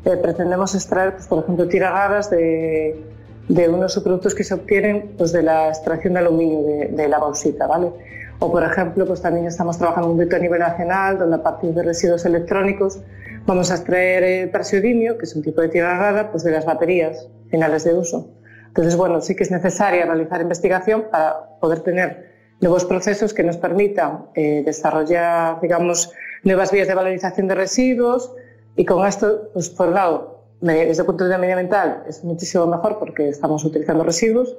eh, 0.04 0.16
pretendemos 0.16 0.74
extraer, 0.74 1.14
pues, 1.14 1.26
por 1.26 1.44
ejemplo, 1.44 1.66
tiras 1.68 1.92
raras 1.92 2.30
de, 2.30 3.02
de, 3.48 3.68
unos 3.68 3.92
subproductos 3.92 4.34
que 4.34 4.44
se 4.44 4.54
obtienen 4.54 5.12
pues, 5.16 5.32
de 5.32 5.42
la 5.42 5.68
extracción 5.68 6.14
de 6.14 6.20
aluminio 6.20 6.62
de, 6.62 6.88
de 6.88 7.08
la 7.08 7.18
bauxita, 7.18 7.66
¿vale? 7.66 7.90
O, 8.38 8.50
por 8.50 8.64
ejemplo, 8.64 9.06
pues 9.06 9.22
también 9.22 9.46
estamos 9.46 9.78
trabajando 9.78 10.10
un 10.10 10.16
proyecto 10.16 10.36
a 10.36 10.40
nivel 10.40 10.60
nacional, 10.60 11.18
donde 11.18 11.36
a 11.36 11.42
partir 11.42 11.72
de 11.72 11.82
residuos 11.82 12.26
electrónicos 12.26 13.00
vamos 13.46 13.70
a 13.70 13.74
extraer 13.74 14.50
praseodimio, 14.50 15.18
que 15.18 15.24
es 15.24 15.36
un 15.36 15.42
tipo 15.42 15.60
de 15.60 15.68
tierra 15.68 15.98
rara, 15.98 16.30
pues 16.30 16.44
de 16.44 16.50
las 16.50 16.64
baterías 16.64 17.28
finales 17.50 17.84
de 17.84 17.94
uso. 17.94 18.30
Entonces, 18.68 18.96
bueno, 18.96 19.20
sí 19.20 19.36
que 19.36 19.44
es 19.44 19.50
necesaria 19.50 20.06
realizar 20.06 20.40
investigación 20.40 21.04
para 21.10 21.58
poder 21.60 21.80
tener 21.80 22.34
nuevos 22.60 22.84
procesos 22.84 23.34
que 23.34 23.42
nos 23.42 23.56
permitan 23.56 24.26
eh, 24.34 24.62
desarrollar, 24.64 25.60
digamos, 25.60 26.12
nuevas 26.42 26.72
vías 26.72 26.88
de 26.88 26.94
valorización 26.94 27.46
de 27.48 27.54
residuos 27.54 28.34
y 28.76 28.84
con 28.84 29.06
esto, 29.06 29.50
pues 29.52 29.70
por 29.70 29.88
un 29.88 29.94
lado, 29.94 30.44
desde 30.60 31.02
el 31.02 31.06
punto 31.06 31.24
de 31.24 31.30
vista 31.30 31.38
medioambiental 31.38 32.04
es 32.08 32.24
muchísimo 32.24 32.66
mejor 32.66 32.98
porque 32.98 33.28
estamos 33.28 33.64
utilizando 33.64 34.02
residuos, 34.02 34.56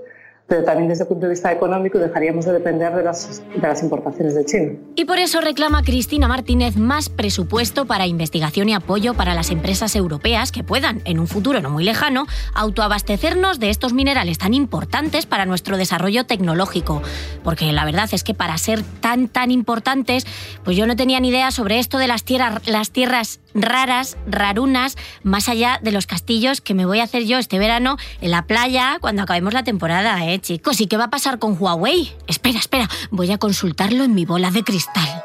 pero 0.47 0.63
también 0.63 0.89
desde 0.89 1.03
el 1.03 1.07
punto 1.07 1.25
de 1.25 1.31
vista 1.31 1.51
económico 1.51 1.97
dejaríamos 1.97 2.45
de 2.45 2.53
depender 2.53 2.93
de 2.93 3.03
las, 3.03 3.41
de 3.49 3.67
las 3.67 3.81
importaciones 3.81 4.35
de 4.35 4.45
China. 4.45 4.73
Y 4.95 5.05
por 5.05 5.17
eso 5.17 5.41
reclama 5.41 5.81
Cristina 5.81 6.27
Martínez 6.27 6.77
más 6.77 7.09
presupuesto 7.09 7.85
para 7.85 8.05
investigación 8.05 8.69
y 8.69 8.73
apoyo 8.75 9.15
para 9.15 9.33
las 9.33 9.49
empresas 9.49 9.95
europeas 9.95 10.51
que 10.51 10.63
puedan, 10.63 11.01
en 11.05 11.19
un 11.19 11.27
futuro 11.27 11.61
no 11.61 11.71
muy 11.71 11.83
lejano, 11.83 12.27
autoabastecernos 12.53 13.59
de 13.59 13.71
estos 13.71 13.93
minerales 13.93 14.37
tan 14.37 14.53
importantes 14.53 15.25
para 15.25 15.45
nuestro 15.45 15.77
desarrollo 15.77 16.25
tecnológico. 16.25 17.01
Porque 17.43 17.71
la 17.71 17.85
verdad 17.85 18.09
es 18.11 18.23
que 18.23 18.35
para 18.35 18.57
ser 18.59 18.83
tan, 18.99 19.27
tan 19.27 19.49
importantes, 19.49 20.27
pues 20.63 20.77
yo 20.77 20.85
no 20.85 20.95
tenía 20.95 21.19
ni 21.19 21.29
idea 21.29 21.49
sobre 21.49 21.79
esto 21.79 21.97
de 21.97 22.07
las 22.07 22.23
tierras, 22.23 22.67
las 22.67 22.91
tierras 22.91 23.39
raras, 23.55 24.17
rarunas, 24.27 24.97
más 25.23 25.49
allá 25.49 25.79
de 25.81 25.91
los 25.91 26.05
castillos 26.05 26.61
que 26.61 26.73
me 26.73 26.85
voy 26.85 26.99
a 26.99 27.03
hacer 27.03 27.25
yo 27.25 27.39
este 27.39 27.57
verano 27.57 27.97
en 28.21 28.31
la 28.31 28.43
playa 28.43 28.97
cuando 29.01 29.23
acabemos 29.23 29.53
la 29.53 29.63
temporada, 29.63 30.23
¿eh, 30.25 30.39
chicos? 30.39 30.79
¿Y 30.81 30.87
qué 30.87 30.97
va 30.97 31.05
a 31.05 31.09
pasar 31.09 31.39
con 31.39 31.57
Huawei? 31.59 32.13
Espera, 32.27 32.59
espera, 32.59 32.89
voy 33.09 33.31
a 33.31 33.37
consultarlo 33.37 34.03
en 34.03 34.13
mi 34.13 34.25
bola 34.25 34.51
de 34.51 34.63
cristal. 34.63 35.23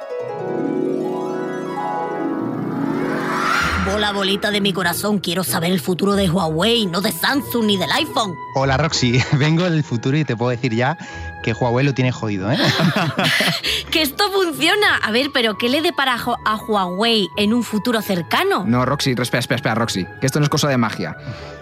Bola, 3.90 4.12
bolita 4.12 4.50
de 4.52 4.60
mi 4.60 4.72
corazón, 4.72 5.18
quiero 5.18 5.42
saber 5.42 5.72
el 5.72 5.80
futuro 5.80 6.14
de 6.14 6.30
Huawei, 6.30 6.86
no 6.86 7.00
de 7.00 7.10
Samsung 7.10 7.64
ni 7.64 7.76
del 7.76 7.90
iPhone. 7.90 8.34
Hola 8.54 8.76
Roxy, 8.76 9.20
vengo 9.32 9.68
del 9.68 9.82
futuro 9.82 10.16
y 10.16 10.24
te 10.24 10.36
puedo 10.36 10.50
decir 10.50 10.74
ya 10.74 10.96
que 11.42 11.52
Huawei 11.52 11.84
lo 11.84 11.94
tiene 11.94 12.12
jodido, 12.12 12.50
¿eh? 12.50 12.58
que 13.90 14.02
esto 14.02 14.30
funciona. 14.30 14.96
A 15.02 15.10
ver, 15.10 15.30
pero 15.32 15.56
¿qué 15.56 15.68
le 15.68 15.82
depara 15.82 16.16
a 16.44 16.56
Huawei 16.56 17.28
en 17.36 17.54
un 17.54 17.62
futuro 17.62 18.02
cercano? 18.02 18.64
No, 18.66 18.84
Roxy, 18.84 19.10
espera, 19.10 19.38
espera, 19.38 19.56
espera, 19.56 19.74
Roxy, 19.74 20.06
que 20.20 20.26
esto 20.26 20.38
no 20.38 20.44
es 20.44 20.50
cosa 20.50 20.68
de 20.68 20.76
magia. 20.76 21.16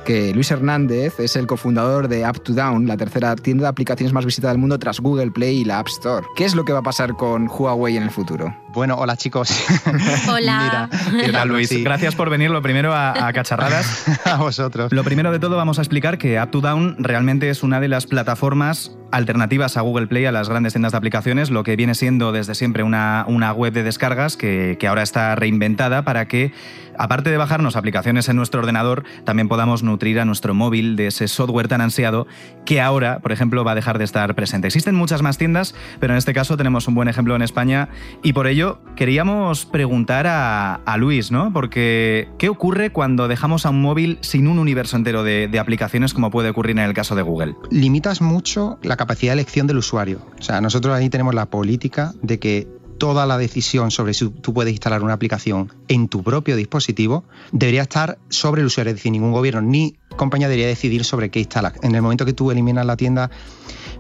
Que 0.05 0.33
Luis 0.33 0.51
Hernández 0.51 1.21
es 1.21 1.37
el 1.37 1.47
cofundador 1.47 2.09
de 2.09 2.27
Up 2.27 2.43
to 2.43 2.55
Down, 2.55 2.87
la 2.87 2.97
tercera 2.97 3.37
tienda 3.37 3.65
de 3.65 3.69
aplicaciones 3.69 4.13
más 4.13 4.25
visitada 4.25 4.53
del 4.53 4.61
mundo 4.61 4.79
tras 4.79 5.01
Google 5.01 5.31
Play 5.31 5.59
y 5.59 5.65
la 5.65 5.81
App 5.81 5.89
Store. 5.89 6.27
¿Qué 6.35 6.47
es 6.47 6.55
lo 6.55 6.65
que 6.65 6.73
va 6.73 6.79
a 6.79 6.83
pasar 6.83 7.15
con 7.15 7.47
Huawei 7.47 7.97
en 7.97 8.05
el 8.05 8.11
futuro? 8.11 8.57
Bueno, 8.73 8.97
hola 8.97 9.17
chicos. 9.17 9.51
Hola. 10.29 10.89
Mira, 11.11 11.25
¿qué 11.25 11.33
tal 11.33 11.49
Luis? 11.49 11.73
Gracias 11.83 12.15
por 12.15 12.31
venir 12.31 12.51
lo 12.51 12.63
primero 12.63 12.95
a, 12.95 13.27
a 13.27 13.33
Cacharradas. 13.33 14.05
a 14.25 14.37
vosotros. 14.37 14.93
Lo 14.93 15.05
primero 15.05 15.33
de 15.33 15.39
todo 15.39 15.57
vamos 15.57 15.79
a 15.79 15.83
explicar 15.83 16.17
que 16.17 16.41
Up 16.41 16.51
to 16.51 16.61
Down 16.61 16.97
realmente 16.99 17.51
es 17.51 17.63
una 17.63 17.81
de 17.81 17.89
las 17.89 18.07
plataformas 18.07 18.93
alternativas 19.11 19.68
a 19.77 19.83
Google 19.83 20.07
Play, 20.07 20.25
a 20.25 20.33
las 20.33 20.49
grandes 20.49 20.73
tiendas 20.73 20.93
de 20.93 20.99
aplicaciones, 20.99 21.51
lo 21.51 21.63
que 21.63 21.77
viene 21.77 21.95
siendo 21.95 22.33
desde 22.33 22.55
siempre 22.55 22.83
una, 22.83 23.25
una 23.29 23.53
web 23.53 23.73
de 23.73 23.83
descargas 23.83 24.37
que, 24.37 24.77
que 24.79 24.87
ahora 24.89 25.03
está 25.03 25.35
reinventada 25.35 26.03
para 26.03 26.27
que 26.29 26.53
aparte 26.99 27.31
de 27.31 27.37
bajarnos 27.37 27.77
aplicaciones 27.77 28.29
en 28.29 28.37
nuestro 28.37 28.61
ordenador, 28.61 29.05
también 29.25 29.49
podamos 29.49 29.83
nutrir 29.83 30.21
a 30.21 30.25
nuestro 30.25 30.53
móvil 30.53 30.97
de 30.97 31.07
ese 31.07 31.29
software 31.29 31.69
tan 31.69 31.81
ansiado 31.81 32.27
que 32.65 32.81
ahora, 32.81 33.21
por 33.21 33.33
ejemplo, 33.33 33.65
va 33.65 33.73
a 33.73 33.75
dejar 33.75 33.99
de 33.99 34.05
estar 34.05 34.35
presente. 34.35 34.67
Existen 34.67 34.95
muchas 34.95 35.23
más 35.23 35.39
tiendas, 35.39 35.75
pero 36.01 36.13
en 36.13 36.19
este 36.19 36.35
caso 36.35 36.57
tenemos 36.57 36.89
un 36.89 36.95
buen 36.95 37.09
ejemplo 37.09 37.35
en 37.37 37.43
España 37.43 37.89
y 38.23 38.33
por 38.33 38.47
ello 38.47 38.81
queríamos 38.97 39.65
preguntar 39.65 40.27
a, 40.27 40.75
a 40.75 40.97
Luis, 40.97 41.31
¿no? 41.31 41.53
Porque, 41.53 42.29
¿qué 42.39 42.49
ocurre 42.49 42.91
cuando 42.91 43.29
dejamos 43.29 43.65
a 43.65 43.71
un 43.71 43.81
móvil 43.81 44.19
sin 44.21 44.49
un 44.49 44.59
universo 44.59 44.97
entero 44.97 45.23
de, 45.23 45.49
de 45.49 45.59
aplicaciones 45.59 46.13
como 46.13 46.31
puede 46.31 46.51
ocurrir 46.51 46.79
en 46.79 46.85
el 46.85 46.95
caso 46.95 47.15
de 47.15 47.23
Google? 47.23 47.55
Limitas 47.71 48.21
mucho 48.21 48.79
la 48.83 48.97
capacidad 48.97 49.33
de 49.33 49.41
elección 49.41 49.58
del 49.67 49.79
usuario. 49.79 50.21
O 50.39 50.43
sea, 50.43 50.61
nosotros 50.61 50.95
ahí 50.95 51.11
tenemos 51.11 51.35
la 51.35 51.47
política 51.47 52.13
de 52.23 52.39
que 52.39 52.69
toda 52.99 53.27
la 53.27 53.39
decisión 53.39 53.91
sobre 53.91 54.13
si 54.13 54.29
tú 54.29 54.53
puedes 54.53 54.73
instalar 54.73 55.03
una 55.03 55.13
aplicación 55.13 55.73
en 55.87 56.09
tu 56.09 56.23
propio 56.23 56.57
dispositivo 56.57 57.25
debería 57.53 57.83
estar 57.83 58.19
sobre 58.29 58.61
el 58.61 58.67
usuario, 58.67 58.91
es 58.91 58.97
decir, 58.97 59.13
ningún 59.13 59.33
gobierno 59.33 59.63
ni 59.63 59.97
compañía 60.17 60.49
debería 60.49 60.67
decidir 60.67 61.05
sobre 61.05 61.31
qué 61.31 61.39
instalas. 61.39 61.75
En 61.83 61.95
el 61.95 62.03
momento 62.03 62.27
que 62.27 62.33
tú 62.33 62.51
eliminas 62.51 62.85
la 62.85 62.97
tienda, 62.97 63.31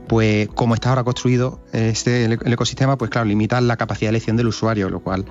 pues 0.08 0.48
como 0.48 0.74
está 0.74 0.90
ahora 0.90 1.04
construido 1.04 1.60
este, 1.72 2.24
el, 2.24 2.32
ecosistema, 2.32 2.98
pues 2.98 3.10
claro, 3.10 3.26
limita 3.26 3.60
la 3.60 3.76
capacidad 3.76 4.08
de 4.08 4.16
elección 4.16 4.36
del 4.36 4.48
usuario, 4.48 4.90
lo 4.90 5.00
cual, 5.00 5.24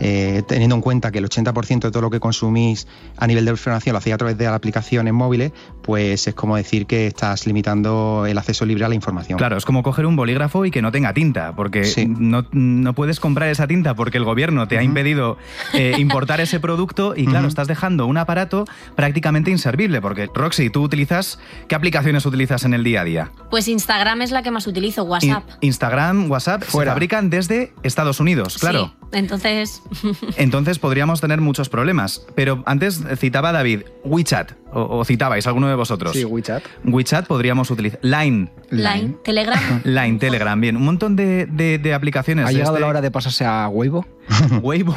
eh, 0.00 0.42
teniendo 0.46 0.74
en 0.76 0.82
cuenta 0.82 1.10
que 1.12 1.18
el 1.18 1.28
80% 1.28 1.80
de 1.80 1.90
todo 1.90 2.02
lo 2.02 2.10
que 2.10 2.20
consumís 2.20 2.86
a 3.16 3.26
nivel 3.26 3.44
de 3.44 3.50
información 3.52 3.92
lo 3.92 3.98
hacéis 3.98 4.14
a 4.14 4.18
través 4.18 4.36
de 4.38 4.46
aplicaciones 4.46 5.12
móviles, 5.12 5.52
pues 5.82 6.26
es 6.26 6.34
como 6.34 6.56
decir 6.56 6.86
que 6.86 7.06
estás 7.06 7.46
limitando 7.46 8.24
el 8.28 8.36
acceso 8.38 8.64
libre 8.66 8.84
a 8.84 8.88
la 8.88 8.94
información. 8.94 9.38
Claro, 9.38 9.56
es 9.56 9.64
como 9.64 9.82
coger 9.82 10.06
un 10.06 10.16
bolígrafo 10.16 10.64
y 10.64 10.70
que 10.70 10.82
no 10.82 10.90
tenga 10.92 11.12
tinta, 11.12 11.54
porque 11.54 11.84
Sí. 11.84 12.06
no, 12.06 12.46
no 12.52 12.92
puedes 12.94 13.20
comprar 13.20 13.48
esa 13.50 13.66
tinta 13.66 13.94
porque 13.94 14.18
el 14.18 14.24
gobierno 14.24 14.66
te 14.68 14.78
ha 14.78 14.82
impedido 14.82 15.36
eh, 15.74 15.94
importar 15.98 16.40
ese 16.40 16.60
producto 16.60 17.14
y 17.16 17.26
claro, 17.26 17.48
estás 17.48 17.68
dejando 17.68 18.06
un 18.06 18.16
aparato 18.16 18.64
prácticamente 18.96 19.50
inservible, 19.50 20.00
porque 20.00 20.28
Roxy, 20.34 20.70
tú 20.70 20.82
utilizas, 20.82 21.38
¿qué 21.68 21.74
aplicaciones 21.74 22.26
utilizas 22.26 22.64
en 22.64 22.74
el 22.74 22.84
día 22.84 23.02
a 23.02 23.04
día? 23.04 23.30
Pues 23.50 23.68
Instagram 23.68 24.22
es 24.22 24.30
la 24.30 24.42
que 24.42 24.50
más 24.50 24.66
utilizo, 24.66 25.04
WhatsApp. 25.04 25.44
In- 25.60 25.68
Instagram, 25.68 26.30
WhatsApp, 26.30 26.62
Fuera. 26.62 26.90
se 26.90 26.94
fabrican 26.94 27.30
desde 27.30 27.72
Estados 27.82 28.20
Unidos, 28.20 28.58
claro. 28.58 28.86
Sí, 28.86 29.03
entonces. 29.14 29.82
Entonces 30.36 30.78
podríamos 30.78 31.20
tener 31.20 31.40
muchos 31.40 31.68
problemas. 31.68 32.24
Pero 32.34 32.62
antes 32.66 33.02
citaba 33.16 33.52
David, 33.52 33.82
WeChat, 34.04 34.52
o, 34.72 34.98
o 34.98 35.04
citabais 35.04 35.46
alguno 35.46 35.68
de 35.68 35.74
vosotros. 35.74 36.12
Sí, 36.12 36.24
WeChat. 36.24 36.62
WeChat 36.84 37.26
podríamos 37.26 37.70
utilizar. 37.70 38.00
Line. 38.02 38.50
Line, 38.70 39.16
Telegram. 39.24 39.80
Line, 39.84 40.18
Telegram, 40.18 40.60
bien. 40.60 40.76
Un 40.76 40.84
montón 40.84 41.16
de, 41.16 41.46
de- 41.46 41.78
de 41.78 41.94
aplicaciones. 41.94 42.46
¿Ha 42.46 42.52
llegado 42.52 42.72
este- 42.72 42.80
la 42.80 42.86
hora 42.88 43.00
de 43.00 43.10
pasarse 43.10 43.44
a 43.44 43.68
Weibo? 43.68 44.06
Weibo. 44.62 44.96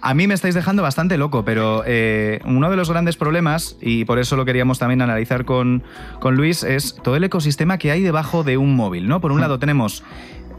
A 0.00 0.14
mí 0.14 0.26
me 0.26 0.34
estáis 0.34 0.54
dejando 0.54 0.82
bastante 0.82 1.16
loco, 1.16 1.44
pero 1.44 1.82
eh, 1.86 2.40
uno 2.44 2.70
de 2.70 2.76
los 2.76 2.90
grandes 2.90 3.16
problemas, 3.16 3.76
y 3.80 4.04
por 4.04 4.18
eso 4.18 4.36
lo 4.36 4.44
queríamos 4.44 4.78
también 4.78 5.00
analizar 5.02 5.44
con, 5.44 5.82
con 6.20 6.36
Luis, 6.36 6.62
es 6.62 6.94
todo 7.02 7.16
el 7.16 7.24
ecosistema 7.24 7.78
que 7.78 7.90
hay 7.90 8.02
debajo 8.02 8.44
de 8.44 8.56
un 8.58 8.76
móvil, 8.76 9.08
¿no? 9.08 9.20
Por 9.20 9.32
un 9.32 9.40
lado 9.40 9.58
tenemos. 9.58 10.02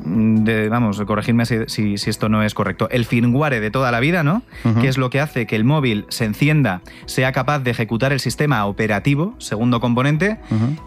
De- 0.04 0.70
vamos, 0.70 1.02
corregidme 1.06 1.46
si, 1.46 1.58
si- 1.68 1.98
si 1.98 2.10
esto 2.10 2.30
no 2.30 2.44
es 2.44 2.54
correcto. 2.54 2.88
El 2.92 3.06
firmware 3.06 3.60
de 3.60 3.72
toda 3.72 3.92
la 3.92 4.00
vida, 4.00 4.24
¿no? 4.24 4.42
Que 4.82 4.88
es 4.88 4.98
lo 4.98 5.10
que 5.10 5.20
hace 5.22 5.46
que 5.46 5.56
el 5.56 5.64
móvil 5.64 6.06
se 6.10 6.25
encienda, 6.25 6.82
sea 7.06 7.32
capaz 7.32 7.60
de 7.60 7.72
ejecutar 7.72 8.12
el 8.14 8.20
sistema 8.20 8.66
operativo, 8.66 9.36
segundo 9.38 9.80
componente, 9.80 10.38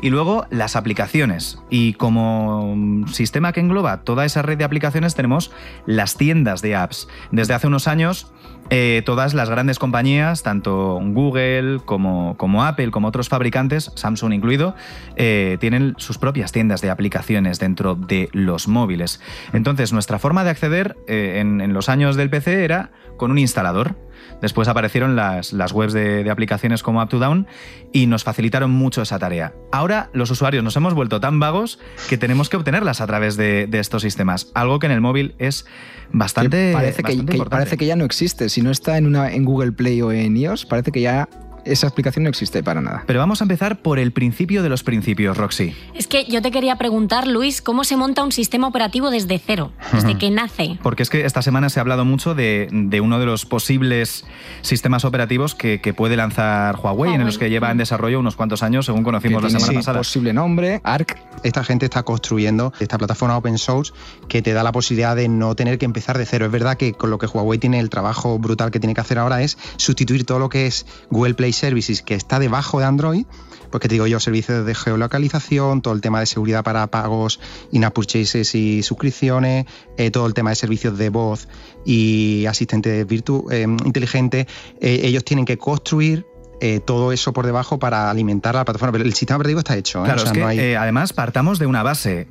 y 0.03 0.11
luego 0.11 0.47
las 0.51 0.77
aplicaciones. 0.77 1.59
Y 1.71 1.95
como 1.95 3.05
sistema 3.13 3.53
que 3.53 3.61
engloba 3.61 3.99
toda 4.03 4.25
esa 4.25 4.43
red 4.43 4.59
de 4.59 4.65
aplicaciones 4.65 5.15
tenemos 5.15 5.51
las 5.87 6.17
tiendas 6.17 6.63
de 6.63 6.77
apps. 6.77 7.09
Desde 7.31 7.55
hace 7.55 7.67
unos 7.67 7.89
años 7.89 8.33
eh, 8.71 9.03
todas 9.07 9.33
las 9.33 9.49
grandes 9.49 9.79
compañías, 9.79 10.43
tanto 10.43 11.01
Google 11.03 11.81
como, 11.85 12.37
como 12.37 12.65
Apple, 12.65 12.91
como 12.91 13.09
otros 13.09 13.29
fabricantes, 13.29 13.91
Samsung 13.95 14.35
incluido, 14.35 14.75
eh, 15.17 15.57
tienen 15.61 15.95
sus 15.97 16.19
propias 16.19 16.53
tiendas 16.53 16.83
de 16.83 16.91
aplicaciones 16.91 17.59
dentro 17.59 17.95
de 17.95 18.29
los 18.33 18.69
móviles. 18.69 19.21
Entonces 19.53 19.93
nuestra 19.93 20.19
forma 20.19 20.45
de 20.45 20.51
acceder 20.51 20.97
eh, 21.07 21.39
en, 21.41 21.61
en 21.63 21.73
los 21.73 21.89
años 21.89 22.17
del 22.17 22.29
PC 22.29 22.65
era 22.65 22.91
con 23.17 23.31
un 23.31 23.39
instalador. 23.39 23.97
Después 24.41 24.69
aparecieron 24.69 25.17
las, 25.17 25.53
las 25.53 25.73
webs 25.73 25.93
de, 25.93 26.25
de 26.25 26.31
aplicaciones 26.31 26.83
como 26.83 27.03
UpToDown 27.03 27.47
y 27.93 28.07
nos 28.07 28.25
facilitaron 28.25 28.71
mucho 28.71 29.03
esa 29.03 29.19
tarea. 29.19 29.53
Ahora 29.73 30.11
los 30.13 30.31
usuarios 30.31 30.63
nos 30.65 30.77
hemos 30.77 30.95
vuelto 30.95 31.21
tan 31.21 31.41
vagos 31.41 31.79
que 32.09 32.19
tenemos 32.19 32.49
que 32.49 32.57
obtenerlas 32.57 33.01
a 33.01 33.07
través 33.07 33.37
de, 33.37 33.67
de 33.67 33.79
estos 33.79 34.03
sistemas, 34.03 34.51
algo 34.55 34.79
que 34.79 34.87
en 34.87 34.93
el 34.93 35.01
móvil 35.01 35.35
es 35.39 35.67
bastante, 36.13 36.69
Que 36.69 36.73
parece, 36.73 36.97
que, 37.03 37.03
bastante 37.13 37.31
que- 37.33 37.37
importante. 37.39 37.57
parece 37.63 37.77
que 37.77 37.87
ya 37.87 37.97
no 37.97 38.05
existe. 38.05 38.49
Si 38.49 38.63
no 38.63 38.71
está 38.71 38.99
en, 38.99 39.07
una, 39.07 39.33
en 39.33 39.45
Google 39.45 39.73
Play 39.73 40.01
o 40.03 40.13
en 40.13 40.37
iOS, 40.37 40.67
parece 40.67 40.93
que 40.93 41.01
ya 41.01 41.29
esa 41.65 41.87
explicación 41.87 42.25
no 42.25 42.31
existe 42.31 42.63
para 42.63 42.81
nada. 42.81 43.05
Pero 43.07 43.19
vamos 43.19 43.41
a 43.41 43.45
empezar 43.45 43.81
por 43.81 43.99
el 43.99 44.13
principio 44.13 44.63
de 44.63 44.69
los 44.69 44.83
principios, 44.83 45.37
Roxy. 45.37 45.75
Es 45.95 46.07
que 46.07 46.25
yo 46.25 46.43
te 46.43 46.51
quería 46.51 46.77
preguntar, 46.77 47.27
Luis, 47.27 47.63
¿cómo 47.63 47.85
se 47.85 47.97
monta 47.97 48.23
un 48.25 48.33
sistema 48.33 48.67
operativo 48.69 49.11
desde 49.11 49.39
cero? 49.39 49.73
Desde 49.93 50.19
que 50.19 50.31
nace. 50.31 50.79
Porque 50.83 51.03
es 51.03 51.11
que 51.11 51.25
esta 51.25 51.43
semana 51.43 51.69
se 51.69 51.81
ha 51.81 51.83
hablado 51.83 52.05
mucho 52.05 52.35
de, 52.35 52.69
de 52.71 53.01
uno 53.01 53.19
de 53.19 53.27
los 53.27 53.47
posibles 53.47 54.25
sistemas 54.63 55.05
operativos 55.05 55.55
que, 55.55 55.81
que 55.81 55.95
puede 55.95 56.17
lanzar 56.17 56.77
Huawei, 56.77 57.15
en 57.15 57.25
los 57.25 57.39
que 57.39 57.51
lleva 57.51 57.71
en 57.71 57.79
desarrollo 57.79 58.21
unos 58.21 58.37
cuantos 58.37 58.63
años, 58.63 58.87
según 58.87 59.05
conocimos 59.05 59.43
la 59.43 59.49
tiene 59.49 59.61
semana 59.61 59.73
sí, 59.73 59.77
pasada. 59.79 59.99
posible 59.99 60.33
nombre, 60.33 60.81
ARC. 60.85 61.19
Esta 61.43 61.63
gente 61.65 61.87
está 61.87 62.03
construyendo 62.03 62.73
esta 62.81 62.99
plataforma 62.99 63.37
open 63.37 63.59
source 63.59 63.93
que 64.29 64.43
te 64.43 64.53
da 64.53 64.63
la 64.63 64.73
posibilidad 64.73 65.15
de 65.15 65.29
no 65.29 65.55
tener 65.55 65.79
que 65.79 65.85
empezar 65.85 66.19
de 66.19 66.27
cero. 66.27 66.47
Es 66.47 66.53
verdad 66.53 66.77
que 66.77 66.93
con 66.93 67.11
lo 67.11 67.19
que 67.19 67.27
Huawei 67.27 67.59
tiene 67.59 67.79
el 67.79 67.91
trabajo 67.91 68.39
brutal 68.39 68.71
que 68.71 68.81
tiene 68.81 68.95
que 68.95 69.01
hacer 69.01 69.19
ahora 69.19 69.43
es 69.43 69.57
sustituir 69.77 70.25
todo 70.25 70.39
lo 70.39 70.49
que 70.49 70.67
es 70.67 70.87
Google 71.11 71.35
Play 71.35 71.48
Services 71.53 72.03
que 72.03 72.15
está 72.15 72.39
debajo 72.39 72.81
de 72.81 72.87
Android, 72.87 73.27
pues 73.71 73.81
que 73.81 73.89
te 73.89 73.95
digo 73.95 74.07
yo, 74.07 74.21
servicios 74.21 74.65
de 74.65 74.75
geolocalización, 74.75 75.83
todo 75.83 75.95
el 75.95 76.01
tema 76.01 76.21
de 76.21 76.27
seguridad 76.27 76.65
para 76.65 76.87
pagos, 76.87 77.41
in-app 77.73 77.95
purchases 77.95 78.55
y 78.55 78.83
suscripciones, 78.83 79.67
eh, 79.97 80.11
todo 80.11 80.27
el 80.27 80.35
tema 80.35 80.51
de 80.51 80.57
servicios 80.57 80.97
de 80.99 81.11
voz 81.11 81.49
y 81.85 82.47
asistentes 82.47 83.07
virtu 83.07 83.47
eh, 83.51 83.63
inteligentes. 83.63 84.47
Eh, 84.81 85.01
ellos 85.05 85.25
tienen 85.25 85.45
que 85.45 85.59
construir 85.59 86.27
eh, 86.61 86.81
todo 86.81 87.13
eso 87.13 87.33
por 87.33 87.47
debajo 87.47 87.79
para 87.79 88.11
alimentar 88.11 88.55
la 88.55 88.65
plataforma. 88.65 88.93
Pero 88.93 89.05
el 89.05 89.15
sistema 89.15 89.37
operativo 89.37 89.61
está 89.61 89.77
hecho. 89.77 90.01
¿eh? 90.01 90.05
Claro, 90.05 90.23
O 90.23 90.25
sea, 90.25 90.33
es 90.33 90.33
que 90.33 90.41
no 90.41 90.47
hay- 90.49 90.59
eh, 90.59 90.77
además 90.77 91.13
partamos 91.13 91.59
de 91.59 91.67
una 91.67 91.83
base 91.83 92.27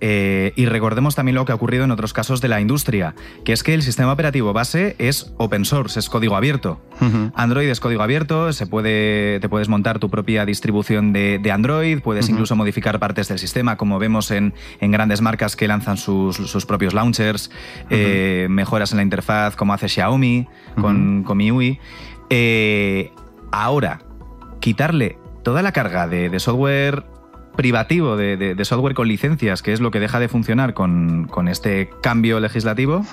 y 0.55 0.65
recordemos 0.65 1.15
también 1.15 1.35
lo 1.35 1.45
que 1.45 1.51
ha 1.51 1.55
ocurrido 1.55 1.83
en 1.83 1.91
otros 1.91 2.13
casos 2.13 2.41
de 2.41 2.47
la 2.47 2.59
industria, 2.61 3.15
que 3.45 3.53
es 3.53 3.63
que 3.63 3.73
el 3.73 3.81
sistema 3.83 4.11
operativo 4.11 4.53
base 4.53 4.95
es 4.99 5.33
open 5.37 5.65
source, 5.65 5.99
es 5.99 6.09
código 6.09 6.35
abierto. 6.35 6.79
Android 7.35 7.69
es 7.69 7.79
código 7.79 8.01
abierto, 8.03 8.51
se 8.53 8.65
puede, 8.65 9.39
te 9.39 9.49
puedes 9.49 9.69
montar 9.69 9.99
tu 9.99 10.09
propia 10.09 10.45
distribución 10.45 11.13
de, 11.13 11.39
de 11.41 11.51
Android, 11.51 11.99
puedes 12.01 12.27
incluso 12.29 12.55
modificar 12.55 12.99
partes 12.99 13.27
del 13.27 13.37
sistema, 13.39 13.77
como 13.77 13.99
vemos 13.99 14.31
en, 14.31 14.53
en 14.79 14.91
grandes 14.91 15.21
marcas 15.21 15.55
que 15.55 15.67
lanzan 15.67 15.97
sus, 15.97 16.35
sus 16.37 16.65
propios 16.65 16.93
launchers, 16.93 17.49
mejoras 18.49 18.91
en 18.91 18.97
la 18.97 19.03
interfaz 19.03 19.55
como 19.55 19.73
hace 19.73 19.87
Xiaomi 19.89 20.47
con, 20.81 21.23
con 21.23 21.37
MIUI. 21.37 21.79
Ahora, 23.51 23.99
quitarle 24.59 25.17
toda 25.43 25.61
la 25.61 25.71
carga 25.71 26.07
de, 26.07 26.29
de 26.29 26.39
software 26.39 27.03
privativo, 27.55 28.15
de, 28.17 28.37
de- 28.37 28.55
de 28.55 28.65
software 28.65 28.93
con 28.93 29.07
licencias, 29.07 29.61
que 29.61 29.73
es 29.73 29.79
lo 29.81 29.89
que 29.91 29.99
deja 29.99 30.19
de 30.19 30.27
funcionar 30.27 30.73
con, 30.73 31.25
con 31.29 31.47
este 31.47 31.89
cambio 32.03 32.39
legislativo, 32.39 33.03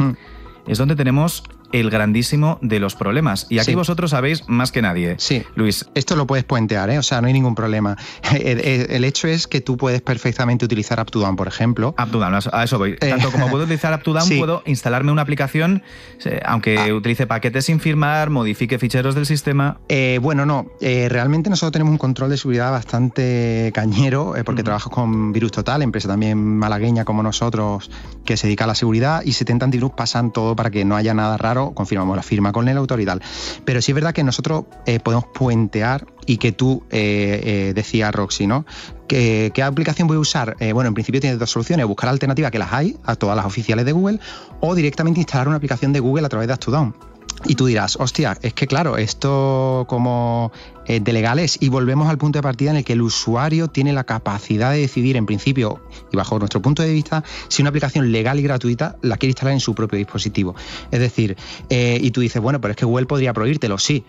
es 0.66 0.78
donde 0.78 0.96
tenemos 0.96 1.44
el 1.72 1.90
grandísimo 1.90 2.58
de 2.62 2.78
los 2.80 2.94
problemas. 2.94 3.46
Y 3.50 3.58
aquí 3.58 3.72
Sí. 3.72 3.74
vosotros 3.74 4.10
sabéis 4.12 4.44
más 4.48 4.70
que 4.72 4.82
nadie. 4.82 5.16
Sí. 5.18 5.42
Luis. 5.56 5.86
Esto 5.94 6.14
lo 6.16 6.26
puedes 6.26 6.44
puentear, 6.44 6.90
¿eh? 6.90 6.98
o 6.98 7.02
sea, 7.02 7.20
no 7.20 7.26
hay 7.26 7.32
ningún 7.32 7.54
problema. 7.54 7.96
El, 8.34 8.60
el- 8.60 8.90
el 8.90 9.04
hecho 9.04 9.28
es 9.28 9.46
que 9.46 9.60
tú 9.60 9.76
puedes 9.76 10.00
perfectamente 10.02 10.64
utilizar 10.64 11.00
UpToDown, 11.00 11.36
por 11.36 11.48
ejemplo. 11.48 11.94
UpToDown, 12.00 12.34
a 12.52 12.64
eso 12.64 12.78
voy. 12.78 12.96
Tanto 12.96 13.30
como 13.30 13.48
puedo 13.48 13.64
utilizar 13.64 13.92
UpToDown, 13.94 14.26
Sí. 14.26 14.38
puedo 14.38 14.62
instalarme 14.66 15.10
una 15.12 15.22
aplicación, 15.22 15.82
eh, 16.24 16.40
aunque 16.44 16.92
utilice 16.92 17.26
paquetes 17.26 17.64
sin 17.66 17.80
firmar, 17.80 18.30
modifique 18.30 18.78
ficheros 18.78 19.14
del 19.14 19.26
sistema. 19.26 19.78
Eh, 19.88 20.18
bueno, 20.22 20.46
no. 20.46 20.66
eh, 20.80 21.08
realmente 21.10 21.50
nosotros 21.50 21.72
tenemos 21.72 21.92
un 21.92 21.98
control 21.98 22.30
de 22.30 22.36
seguridad 22.36 22.70
bastante 22.70 23.70
cañero, 23.74 24.36
eh, 24.36 24.44
porque 24.44 24.62
trabajo 24.62 24.90
con 24.90 25.32
Virus 25.32 25.52
Total, 25.52 25.82
empresa 25.82 26.08
también 26.08 26.38
malagueña 26.58 27.04
como 27.04 27.22
nosotros, 27.22 27.90
que 28.24 28.36
se 28.36 28.46
dedica 28.46 28.64
a 28.64 28.66
la 28.66 28.74
seguridad, 28.74 29.22
y 29.24 29.32
70 29.32 29.64
antivirus 29.66 29.92
pasan 29.92 30.32
todo 30.32 30.54
para 30.56 30.70
que 30.70 30.84
no 30.84 30.96
haya 30.96 31.14
nada 31.14 31.36
raro, 31.36 31.63
confirmamos 31.72 32.16
la 32.16 32.22
firma 32.22 32.52
con 32.52 32.68
el 32.68 32.76
autor 32.76 33.00
y 33.00 33.06
tal. 33.06 33.22
Pero 33.64 33.80
sí 33.80 33.92
es 33.92 33.94
verdad 33.94 34.12
que 34.12 34.24
nosotros 34.24 34.64
eh, 34.86 35.00
podemos 35.00 35.26
puentear 35.34 36.06
y 36.26 36.38
que 36.38 36.52
tú 36.52 36.84
eh, 36.90 37.40
eh, 37.44 37.72
decías, 37.74 38.14
Roxy, 38.14 38.46
¿no? 38.46 38.66
¿Qué, 39.08 39.52
qué 39.54 39.62
aplicación 39.62 40.08
voy 40.08 40.16
a 40.16 40.20
usar? 40.20 40.56
Bueno, 40.72 40.88
en 40.88 40.94
principio 40.94 41.20
tienes 41.20 41.38
dos 41.38 41.50
soluciones, 41.50 41.86
buscar 41.86 42.08
alternativas 42.08 42.50
que 42.50 42.58
las 42.58 42.72
hay 42.72 42.96
a 43.04 43.16
todas 43.16 43.36
las 43.36 43.44
oficiales 43.44 43.84
de 43.84 43.92
Google, 43.92 44.18
o 44.60 44.74
directamente 44.74 45.20
instalar 45.20 45.46
una 45.46 45.58
aplicación 45.58 45.92
de 45.92 46.00
Google 46.00 46.24
a 46.24 46.28
través 46.30 46.48
de 46.48 46.54
UpToDown. 46.54 47.13
Y 47.46 47.56
tú 47.56 47.66
dirás, 47.66 47.96
hostia, 47.96 48.38
es 48.40 48.54
que 48.54 48.66
claro, 48.66 48.96
esto 48.96 49.84
como 49.88 50.50
eh, 50.86 51.00
de 51.00 51.12
legal 51.12 51.38
es. 51.38 51.58
Y 51.60 51.68
volvemos 51.68 52.08
al 52.08 52.16
punto 52.16 52.38
de 52.38 52.42
partida 52.42 52.70
en 52.70 52.76
el 52.76 52.84
que 52.84 52.94
el 52.94 53.02
usuario 53.02 53.68
tiene 53.68 53.92
la 53.92 54.04
capacidad 54.04 54.72
de 54.72 54.78
decidir, 54.78 55.16
en 55.16 55.26
principio, 55.26 55.80
y 56.10 56.16
bajo 56.16 56.38
nuestro 56.38 56.62
punto 56.62 56.82
de 56.82 56.92
vista, 56.92 57.22
si 57.48 57.62
una 57.62 57.68
aplicación 57.68 58.12
legal 58.12 58.38
y 58.38 58.42
gratuita 58.42 58.96
la 59.02 59.16
quiere 59.18 59.30
instalar 59.30 59.52
en 59.52 59.60
su 59.60 59.74
propio 59.74 59.98
dispositivo. 59.98 60.54
Es 60.90 61.00
decir, 61.00 61.36
eh, 61.68 61.98
y 62.00 62.10
tú 62.12 62.22
dices, 62.22 62.40
bueno, 62.40 62.60
pero 62.60 62.72
es 62.72 62.76
que 62.76 62.86
Google 62.86 63.06
podría 63.06 63.32
prohibírtelo, 63.34 63.78
sí. 63.78 64.04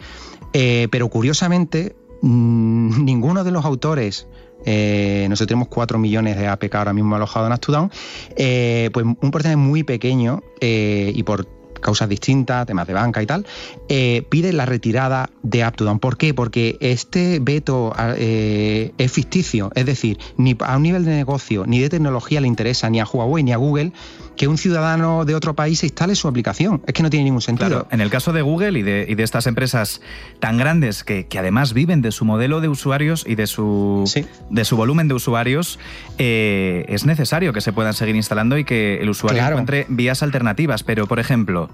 Eh, 0.54 0.88
pero 0.90 1.10
curiosamente, 1.10 1.96
mm, 2.22 3.04
ninguno 3.04 3.44
de 3.44 3.52
los 3.52 3.66
autores 3.66 4.28
nosotros 4.66 5.48
tenemos 5.48 5.68
4 5.68 6.00
millones 6.00 6.38
de 6.38 6.48
APK 6.48 6.74
ahora 6.74 6.92
mismo 6.92 7.16
alojados 7.16 7.46
en 7.46 7.54
Astudon, 7.54 7.92
eh, 8.36 8.90
pues 8.94 9.06
un 9.06 9.30
porcentaje 9.30 9.58
muy 9.58 9.84
pequeño 9.84 10.42
y 10.60 11.22
por 11.22 11.46
causas 11.86 12.10
distintas, 12.10 12.66
temas 12.66 12.88
de 12.88 12.94
banca 12.94 13.22
y 13.22 13.28
tal, 13.28 13.46
eh, 13.90 14.26
pide 14.28 14.52
la 14.54 14.66
retirada 14.66 15.30
de 15.44 15.66
UpToDown. 15.68 16.00
¿Por 16.00 16.18
qué? 16.18 16.34
Porque 16.34 16.78
este 16.80 17.38
veto 17.40 17.94
eh, 18.18 18.92
es 18.98 19.12
ficticio, 19.12 19.72
es 19.76 19.86
decir, 19.86 20.18
ni 20.36 20.58
a 20.60 20.78
un 20.78 20.82
nivel 20.82 21.06
de 21.06 21.12
negocio 21.12 21.66
ni 21.68 21.80
de 21.80 21.90
tecnología 21.90 22.42
le 22.42 22.48
interesa 22.48 22.90
ni 22.90 23.00
a 23.00 23.06
Huawei 23.06 23.44
ni 23.44 23.54
a 23.54 23.58
Google 23.58 23.92
que 24.36 24.48
un 24.48 24.58
ciudadano 24.58 25.24
de 25.26 25.36
otro 25.36 25.56
país 25.56 25.80
se 25.80 25.86
instale 25.86 26.16
su 26.16 26.28
aplicación. 26.28 26.82
Es 26.88 26.94
que 26.94 27.04
no 27.04 27.10
tiene 27.10 27.24
ningún 27.26 27.42
sentido. 27.42 27.70
Claro, 27.70 27.88
en 27.92 28.02
el 28.02 28.10
caso 28.10 28.34
de 28.34 28.42
Google 28.42 28.78
y 28.80 28.82
de, 28.84 29.06
y 29.08 29.16
de 29.16 29.24
estas 29.24 29.48
empresas 29.48 30.02
tan 30.40 30.58
grandes 30.58 31.04
que, 31.04 31.28
que 31.28 31.40
además 31.40 31.74
viven 31.74 32.02
de 32.02 32.12
su 32.12 32.26
modelo 32.26 32.62
de 32.62 32.68
usuarios 32.68 33.24
y 33.28 33.36
de 33.36 33.48
su, 33.48 34.04
de 34.50 34.66
su 34.66 34.76
volumen 34.78 35.08
de 35.08 35.14
usuarios, 35.14 35.80
eh, 36.18 36.86
es 36.90 37.06
necesario 37.06 37.54
que 37.54 37.62
se 37.62 37.72
puedan 37.74 37.94
seguir 37.94 38.16
instalando 38.16 38.58
y 38.58 38.64
que 38.66 38.98
el 39.02 39.10
usuario 39.10 39.40
Claro. 39.40 39.56
encuentre 39.56 39.86
vías 39.90 40.24
alternativas. 40.24 40.84
Pero, 40.84 41.08
por 41.08 41.20
ejemplo, 41.20 41.70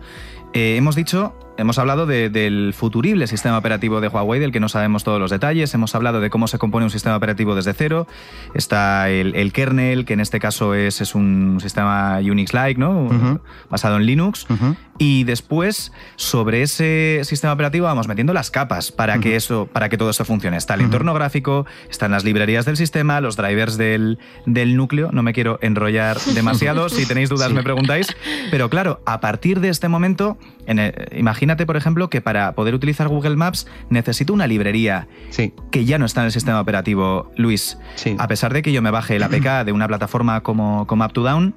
eh, 0.54 0.76
hemos 0.78 0.96
dicho, 0.96 1.34
hemos 1.58 1.78
hablado 1.80 2.06
de- 2.06 2.30
del 2.30 2.74
futurible 2.76 3.28
sistema 3.28 3.58
operativo 3.58 4.02
de 4.02 4.08
Huawei, 4.08 4.40
del 4.40 4.52
que 4.52 4.60
no 4.60 4.68
sabemos 4.70 5.04
todos 5.04 5.20
los 5.20 5.32
detalles, 5.32 5.74
hemos 5.74 5.94
hablado 5.96 6.20
de 6.20 6.30
cómo 6.30 6.48
se 6.48 6.58
compone 6.58 6.86
un 6.86 6.92
sistema 6.92 7.16
operativo 7.16 7.56
desde 7.56 7.74
cero, 7.74 8.08
está 8.54 9.10
el, 9.10 9.36
el 9.36 9.54
kernel, 9.54 10.06
que 10.06 10.14
en 10.14 10.20
este 10.20 10.40
caso 10.40 10.74
es, 10.74 11.02
es 11.02 11.16
un 11.16 11.60
sistema 11.62 12.20
Unix-like, 12.20 12.80
¿no? 12.80 13.40
Basado 13.70 13.98
en 13.98 14.06
Linux. 14.06 14.46
Y 14.98 15.24
después, 15.24 15.92
sobre 16.16 16.62
ese 16.62 17.22
sistema 17.24 17.54
operativo, 17.54 17.86
vamos 17.88 18.08
metiendo 18.08 18.34
las 18.34 18.52
capas 18.52 18.92
para 18.92 19.20
que 19.20 19.36
eso, 19.36 19.68
para 19.72 19.90
que 19.90 19.98
todo 19.98 20.12
eso 20.12 20.26
funcione. 20.26 20.58
Está 20.58 20.76
el 20.76 20.82
entorno 20.82 21.16
gráfico, 21.16 21.66
están 21.90 22.12
las 22.12 22.24
librerías 22.24 22.66
del 22.66 22.78
sistema, 22.78 23.20
los 23.20 23.36
drivers 23.36 23.78
del, 23.78 24.20
del 24.46 24.76
núcleo. 24.78 25.10
No 25.12 25.24
me 25.24 25.34
quiero 25.34 25.58
enrollar 25.64 26.20
demasiado. 26.36 26.88
si 26.90 27.08
tenéis 27.08 27.30
dudas, 27.30 27.48
Sí. 27.48 27.54
me 27.56 27.64
preguntáis. 27.64 28.16
Pero 28.52 28.70
claro, 28.70 29.02
a 29.08 29.22
partir 29.22 29.60
de 29.60 29.70
este 29.70 29.88
momento, 29.88 30.38
en 30.68 30.80
el- 30.80 30.94
imagínate, 31.16 31.66
por 31.66 31.76
ejemplo, 31.78 32.10
que 32.10 32.22
para 32.22 32.54
poder 32.54 32.76
utilizar 32.76 33.08
Google 33.08 33.36
Maps 33.36 33.68
necesito 33.90 34.34
una 34.34 34.48
librería 34.48 35.08
que 35.72 35.86
ya 35.86 35.98
no 35.98 36.06
está 36.06 36.22
en 36.22 36.28
el 36.28 36.32
sistema 36.32 36.60
operativo, 36.62 37.32
Luis. 37.36 37.78
A 38.20 38.28
pesar 38.28 38.54
de 38.54 38.62
que 38.62 38.72
yo 38.72 38.82
me 38.82 38.92
baje 38.92 39.16
el 39.16 39.24
APK 39.24 39.64
de 39.66 39.72
una 39.72 39.88
plataforma 39.88 40.42
como, 40.42 40.86
como 40.88 41.04
UpToDown, 41.06 41.56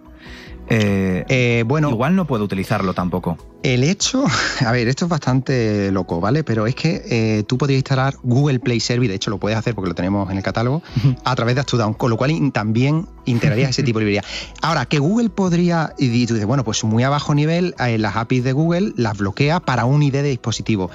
eh, 0.68 1.64
bueno, 1.66 1.90
igual 1.90 2.16
no 2.16 2.26
puedo 2.26 2.44
utilizarlo 2.44 2.94
tampoco. 2.94 3.36
El 3.62 3.82
hecho, 3.84 4.24
a 4.66 4.72
ver, 4.72 4.88
esto 4.88 5.06
es 5.06 5.08
bastante 5.08 5.90
loco, 5.90 6.20
¿vale? 6.20 6.44
Pero 6.44 6.66
es 6.66 6.74
que 6.74 7.02
eh, 7.08 7.42
tú 7.46 7.56
podrías 7.58 7.78
instalar 7.78 8.14
Google 8.22 8.58
Play 8.60 8.80
Service, 8.80 9.08
de 9.08 9.14
hecho 9.16 9.30
lo 9.30 9.38
puedes 9.38 9.58
hacer 9.58 9.74
porque 9.74 9.88
lo 9.88 9.94
tenemos 9.94 10.30
en 10.30 10.36
el 10.36 10.42
catálogo, 10.42 10.82
a 11.24 11.34
través 11.34 11.54
de 11.54 11.60
AstuDown, 11.62 11.94
con 11.94 12.10
lo 12.10 12.16
cual 12.16 12.30
in- 12.30 12.52
también 12.52 13.06
integrarías 13.24 13.70
ese 13.70 13.82
tipo 13.84 13.98
de 13.98 14.04
librería. 14.06 14.24
Ahora, 14.62 14.86
que 14.86 14.98
Google 14.98 15.30
podría, 15.30 15.92
y 15.98 16.26
tú 16.26 16.34
dices, 16.34 16.46
bueno, 16.46 16.64
pues 16.64 16.82
muy 16.84 17.02
a 17.02 17.08
bajo 17.10 17.34
nivel, 17.34 17.74
eh, 17.78 17.98
las 17.98 18.16
APIs 18.16 18.44
de 18.44 18.52
Google 18.52 18.92
las 18.96 19.16
bloquea 19.16 19.60
para 19.60 19.84
un 19.86 20.02
ID 20.02 20.12
de 20.12 20.22
dispositivo. 20.24 20.90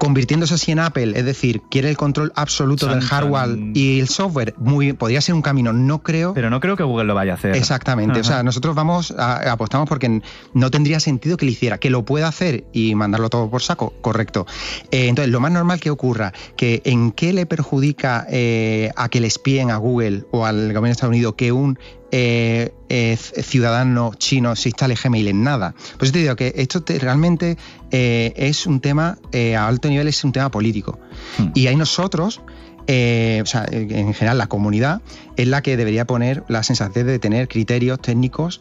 Convirtiéndose 0.00 0.54
así 0.54 0.72
en 0.72 0.78
Apple, 0.78 1.12
es 1.14 1.24
decir, 1.26 1.60
quiere 1.70 1.90
el 1.90 1.96
control 1.98 2.32
absoluto 2.34 2.86
del 2.86 3.02
hardware 3.02 3.50
y 3.74 4.00
el 4.00 4.08
software, 4.08 4.54
muy, 4.56 4.94
podría 4.94 5.20
ser 5.20 5.34
un 5.34 5.42
camino, 5.42 5.74
no 5.74 6.02
creo. 6.02 6.32
Pero 6.32 6.48
no 6.48 6.58
creo 6.58 6.74
que 6.74 6.82
Google 6.82 7.04
lo 7.04 7.14
vaya 7.14 7.32
a 7.32 7.34
hacer. 7.36 7.54
Exactamente. 7.54 8.18
O 8.20 8.24
sea, 8.24 8.42
nosotros 8.42 8.74
vamos 8.74 9.10
a- 9.12 9.52
apostamos 9.52 9.86
porque 9.88 10.22
no 10.54 10.70
tendría 10.70 11.00
sentido 11.00 11.36
que 11.36 11.44
lo 11.44 11.52
hiciera. 11.52 11.76
Que 11.76 11.90
lo 11.90 12.02
pueda 12.04 12.28
hacer 12.28 12.64
y 12.72 12.94
mandarlo 12.94 13.28
todo 13.28 13.50
por 13.50 13.60
saco, 13.62 13.92
correcto. 14.00 14.46
Eh, 14.90 15.08
entonces, 15.08 15.30
lo 15.30 15.38
más 15.40 15.52
normal 15.52 15.78
que 15.80 15.90
ocurra, 15.90 16.32
que 16.56 16.80
en 16.86 17.12
qué 17.12 17.34
le 17.34 17.44
perjudica 17.44 18.26
eh, 18.30 18.90
a 18.96 19.10
que 19.10 19.20
le 19.20 19.26
espíen 19.26 19.70
a 19.70 19.76
Google 19.76 20.24
o 20.30 20.46
al 20.46 20.68
gobierno 20.68 20.86
de 20.86 20.92
Estados 20.92 21.12
Unidos 21.12 21.34
que 21.36 21.52
un 21.52 21.78
eh, 22.12 22.72
eh, 22.88 23.16
ciudadano 23.16 24.12
chino 24.16 24.56
se 24.56 24.68
instale 24.70 24.94
Gmail 25.02 25.28
en 25.28 25.42
nada. 25.42 25.74
Pues 25.98 26.12
te 26.12 26.18
digo 26.20 26.36
que 26.36 26.52
esto 26.56 26.82
te- 26.82 26.98
realmente 26.98 27.56
eh, 27.90 28.32
es 28.36 28.66
un 28.66 28.80
tema 28.80 29.18
eh, 29.32 29.56
a 29.56 29.66
alto 29.66 29.88
nivel, 29.88 30.08
es 30.08 30.22
un 30.24 30.32
tema 30.32 30.50
político. 30.50 30.98
Y 31.54 31.66
ahí 31.66 31.76
nosotros 31.76 32.40
eh, 32.86 33.40
o 33.42 33.46
sea, 33.46 33.66
en 33.70 34.14
general 34.14 34.38
la 34.38 34.48
comunidad 34.48 35.00
es 35.36 35.46
la 35.46 35.62
que 35.62 35.76
debería 35.76 36.06
poner 36.06 36.42
la 36.48 36.62
sensación 36.64 37.06
de 37.06 37.18
tener 37.20 37.46
criterios 37.46 38.00
técnicos 38.00 38.60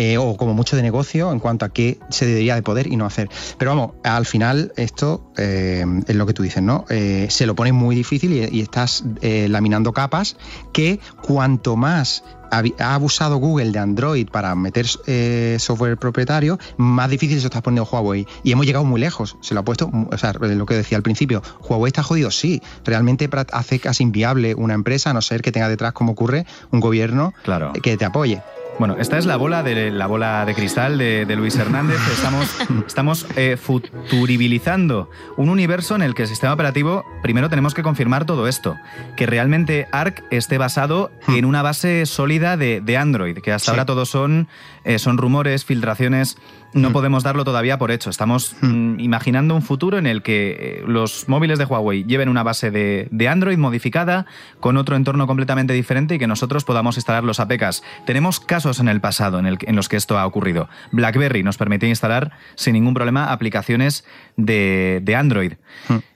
eh, 0.00 0.16
o 0.16 0.36
como 0.38 0.54
mucho 0.54 0.76
de 0.76 0.82
negocio 0.82 1.30
en 1.30 1.40
cuanto 1.40 1.66
a 1.66 1.68
qué 1.68 1.98
se 2.08 2.24
debería 2.24 2.54
de 2.54 2.62
poder 2.62 2.86
y 2.86 2.96
no 2.96 3.04
hacer. 3.04 3.28
Pero 3.58 3.72
vamos, 3.72 3.90
al 4.02 4.24
final 4.24 4.72
esto 4.76 5.30
eh, 5.36 5.84
es 6.06 6.16
lo 6.16 6.24
que 6.24 6.32
tú 6.32 6.42
dices, 6.42 6.62
¿no? 6.62 6.86
Eh, 6.88 7.26
se 7.28 7.44
lo 7.44 7.54
pone 7.54 7.72
muy 7.72 7.94
difícil 7.94 8.32
y, 8.32 8.48
y 8.58 8.60
estás 8.62 9.04
eh, 9.20 9.46
laminando 9.50 9.92
capas 9.92 10.36
que 10.72 11.00
cuanto 11.22 11.76
más 11.76 12.24
ha 12.52 12.94
abusado 12.94 13.36
Google 13.36 13.70
de 13.70 13.78
Android 13.78 14.26
para 14.28 14.54
meter 14.56 14.84
eh, 15.06 15.56
software 15.60 15.96
propietario, 15.98 16.58
más 16.78 17.08
difícil 17.08 17.36
se 17.36 17.42
lo 17.44 17.48
está 17.48 17.62
poniendo 17.62 17.88
Huawei. 17.88 18.26
Y 18.42 18.50
hemos 18.52 18.66
llegado 18.66 18.84
muy 18.84 19.00
lejos. 19.00 19.36
Se 19.40 19.54
lo 19.54 19.60
ha 19.60 19.64
puesto, 19.64 19.88
o 20.10 20.18
sea, 20.18 20.32
lo 20.32 20.66
que 20.66 20.74
decía 20.74 20.96
al 20.96 21.04
principio, 21.04 21.42
Huawei 21.68 21.90
está 21.90 22.02
jodido, 22.02 22.30
sí. 22.32 22.60
Realmente 22.84 23.28
hace 23.52 23.78
casi 23.78 24.02
inviable 24.02 24.56
una 24.56 24.74
empresa, 24.74 25.10
a 25.10 25.12
no 25.14 25.22
ser 25.22 25.42
que 25.42 25.52
tenga 25.52 25.68
detrás, 25.68 25.92
como 25.92 26.12
ocurre, 26.12 26.44
un 26.72 26.80
gobierno 26.80 27.32
Claro. 27.44 27.72
que 27.74 27.96
te 27.96 28.04
apoye. 28.04 28.42
Bueno, 28.78 28.96
esta 28.98 29.18
es 29.18 29.26
la 29.26 29.36
bola 29.36 29.62
de 29.62 29.90
la 29.90 30.06
bola 30.06 30.44
de 30.46 30.54
cristal 30.54 30.96
de, 30.96 31.26
de 31.26 31.36
Luis 31.36 31.54
Hernández. 31.56 31.98
Estamos, 32.10 32.46
estamos 32.86 33.26
eh, 33.36 33.58
futuribilizando 33.60 35.10
un 35.36 35.50
universo 35.50 35.94
en 35.96 36.02
el 36.02 36.14
que 36.14 36.22
el 36.22 36.28
sistema 36.28 36.54
operativo, 36.54 37.04
primero 37.22 37.50
tenemos 37.50 37.74
que 37.74 37.82
confirmar 37.82 38.24
todo 38.24 38.48
esto, 38.48 38.76
que 39.16 39.26
realmente 39.26 39.86
ARC 39.92 40.22
esté 40.30 40.56
basado 40.56 41.10
en 41.28 41.44
una 41.44 41.60
base 41.60 42.06
sólida 42.06 42.56
de, 42.56 42.80
de 42.80 42.96
Android, 42.96 43.38
que 43.38 43.52
hasta 43.52 43.66
Sí. 43.66 43.70
ahora 43.72 43.84
todos 43.84 44.08
son, 44.08 44.48
eh, 44.84 44.98
son 44.98 45.18
rumores, 45.18 45.64
filtraciones 45.64 46.36
no 46.72 46.92
podemos 46.92 47.24
darlo 47.24 47.42
todavía 47.44 47.78
por 47.78 47.90
hecho. 47.90 48.10
Estamos 48.10 48.54
mm, 48.60 49.00
imaginando 49.00 49.56
un 49.56 49.62
futuro 49.62 49.98
en 49.98 50.06
el 50.06 50.22
que 50.22 50.50
eh, 50.80 50.84
los 50.86 51.28
móviles 51.28 51.58
de 51.58 51.64
Huawei 51.64 52.04
lleven 52.04 52.28
una 52.28 52.44
base 52.44 52.70
de, 52.70 53.08
de 53.10 53.28
Android 53.28 53.58
modificada 53.58 54.24
con 54.60 54.76
otro 54.76 54.94
entorno 54.94 55.26
completamente 55.26 55.72
diferente 55.72 56.14
y 56.14 56.18
que 56.20 56.28
nosotros 56.28 56.62
podamos 56.62 56.96
instalar 56.96 57.24
los 57.24 57.40
APKs. 57.40 57.82
Tenemos 58.06 58.38
casos 58.38 58.78
en 58.78 58.88
el 58.88 59.00
pasado 59.00 59.40
en, 59.40 59.46
el- 59.46 59.58
en 59.62 59.74
los 59.74 59.88
que 59.88 59.96
esto 59.96 60.16
ha 60.16 60.24
ocurrido. 60.24 60.68
BlackBerry 60.92 61.42
nos 61.42 61.56
permitía 61.58 61.88
instalar 61.88 62.30
sin 62.54 62.74
ningún 62.74 62.94
problema 62.94 63.32
aplicaciones 63.32 64.04
de, 64.36 65.00
de 65.02 65.16
Android 65.16 65.54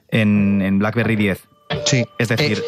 en, 0.09 0.63
en 0.63 0.79
BlackBerry 0.79 1.17
10. 1.17 1.43
Sí. 1.87 2.05
Es 2.19 2.29
decir, 2.29 2.63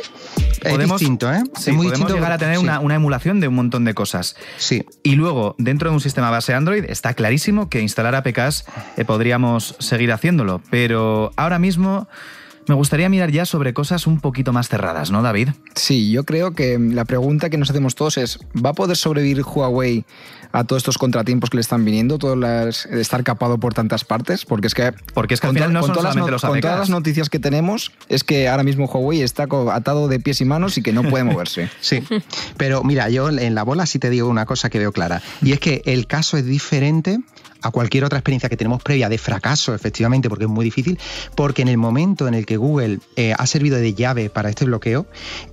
es 0.67 0.79
distinto, 0.79 1.33
¿eh? 1.33 1.43
Sí, 1.57 1.71
Es 1.71 1.77
muy 1.77 1.87
podemos 1.87 1.93
distinto, 1.93 2.15
llegar 2.15 2.33
a 2.33 2.39
tener 2.39 2.57
sí. 2.57 2.63
una, 2.63 2.81
una 2.81 2.95
emulación 2.95 3.41
de 3.41 3.49
un 3.49 3.55
montón 3.55 3.85
de 3.85 3.95
cosas. 3.95 4.37
Sí. 4.59 4.85
Y 5.03 5.15
luego, 5.15 5.55
dentro 5.59 5.91
de 5.91 5.95
un 5.95 6.01
sistema 6.01 6.31
base 6.31 6.55
Android, 6.55 6.85
está 6.89 7.15
clarísimo 7.15 7.69
que 7.69 7.81
instalar 7.81 8.15
APKs 8.15 8.65
eh, 8.97 9.05
podríamos 9.05 9.77
seguir 9.79 10.13
haciéndolo. 10.13 10.61
Pero 10.71 11.33
ahora 11.37 11.59
mismo 11.59 12.09
me 12.69 12.75
gustaría 12.75 13.09
mirar 13.09 13.31
ya 13.31 13.47
sobre 13.47 13.73
cosas 13.73 14.07
un 14.07 14.21
poquito 14.21 14.53
más 14.53 14.69
cerradas, 14.69 15.11
¿no, 15.11 15.23
David? 15.23 15.51
Sí, 15.75 16.11
yo 16.11 16.25
creo 16.25 16.53
que 16.53 16.79
la 16.79 17.05
pregunta 17.05 17.51
que 17.51 17.59
nos 17.59 17.71
hacemos 17.71 17.95
todos 17.95 18.19
es, 18.19 18.39
¿va 18.55 18.71
a 18.71 18.73
poder 18.73 18.97
sobrevivir 18.97 19.43
Huawei 19.43 20.05
a 20.53 20.65
todos 20.65 20.81
estos 20.81 20.99
contratiempos 20.99 21.51
que 21.51 21.59
le 21.59 21.61
están 21.61 21.85
viniendo, 21.85 22.19
todo 22.19 22.35
las, 22.35 22.87
el 22.87 22.99
estar 22.99 23.23
capado 23.23 23.59
por 23.59 23.75
tantas 23.75 24.05
partes? 24.05 24.45
Porque 24.45 24.67
es 24.67 24.75
que, 24.75 24.93
Porque 25.15 25.35
es 25.35 25.41
que 25.41 25.47
al 25.47 25.51
con 25.51 25.57
final 25.57 25.73
no 25.73 25.81
con 25.81 25.89
son 25.89 25.97
todas 25.97 26.17
las 26.17 26.31
los 26.31 26.43
con 26.43 26.61
todas 26.61 26.79
las 26.79 26.91
noticias 26.91 27.31
que 27.31 27.39
tenemos, 27.39 27.93
es 28.09 28.25
que 28.25 28.49
ahora 28.49 28.63
mismo 28.63 28.87
Huawei 28.87 29.23
está 29.23 29.47
atado 29.73 30.09
de 30.09 30.21
pies 30.21 30.41
y 30.41 30.45
manos 30.45 30.77
y 30.79 30.83
que 30.83 30.93
no 30.93 31.03
puede 31.03 31.25
moverse. 31.25 31.71
Sí, 31.81 32.03
pero 32.57 32.83
mira, 32.83 33.09
yo 33.11 33.29
en 33.29 33.55
la 33.55 33.63
bola 33.63 33.87
sí 33.87 33.99
te 33.99 34.11
digo 34.11 34.29
una 34.29 34.47
cosa 34.47 34.71
que 34.71 34.79
veo 34.79 34.93
clara, 34.93 35.23
y 35.43 35.53
es 35.53 35.61
que 35.61 35.83
el 35.85 36.07
caso 36.07 36.37
es 36.37 36.45
diferente 36.45 37.21
a 37.63 37.71
cualquier 37.71 38.05
otra 38.05 38.19
experiencia 38.19 38.49
que 38.49 38.57
tenemos 38.57 38.83
previa 38.83 39.09
de 39.09 39.19
fracaso, 39.19 39.75
efectivamente, 39.75 40.29
porque 40.29 40.45
es 40.45 40.51
muy 40.51 40.65
difícil, 40.65 40.99
porque 41.35 41.63
en 41.63 41.69
el 41.69 41.79
momento 41.79 42.29
en 42.29 42.35
el 42.35 42.47
que 42.47 42.57
Google 42.57 42.99
eh, 43.17 43.35
ha 43.37 43.47
servido 43.47 43.79
de 43.79 43.95
llave 43.95 44.31
para 44.31 44.49
este 44.49 44.65
bloqueo, 44.65 45.07